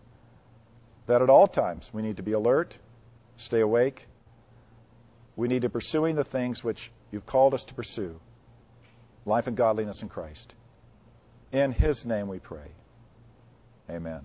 that 1.06 1.22
at 1.22 1.30
all 1.30 1.48
times 1.48 1.90
we 1.92 2.02
need 2.02 2.18
to 2.18 2.22
be 2.22 2.32
alert, 2.32 2.78
stay 3.36 3.60
awake, 3.60 4.06
we 5.36 5.48
need 5.48 5.62
to 5.62 5.70
pursuing 5.70 6.16
the 6.16 6.24
things 6.24 6.62
which 6.62 6.90
you've 7.10 7.26
called 7.26 7.54
us 7.54 7.64
to 7.64 7.74
pursue 7.74 8.20
life 9.26 9.46
and 9.46 9.56
godliness 9.56 10.02
in 10.02 10.08
Christ. 10.08 10.54
In 11.52 11.72
His 11.72 12.04
name 12.04 12.28
we 12.28 12.38
pray. 12.38 12.68
Amen. 13.90 14.20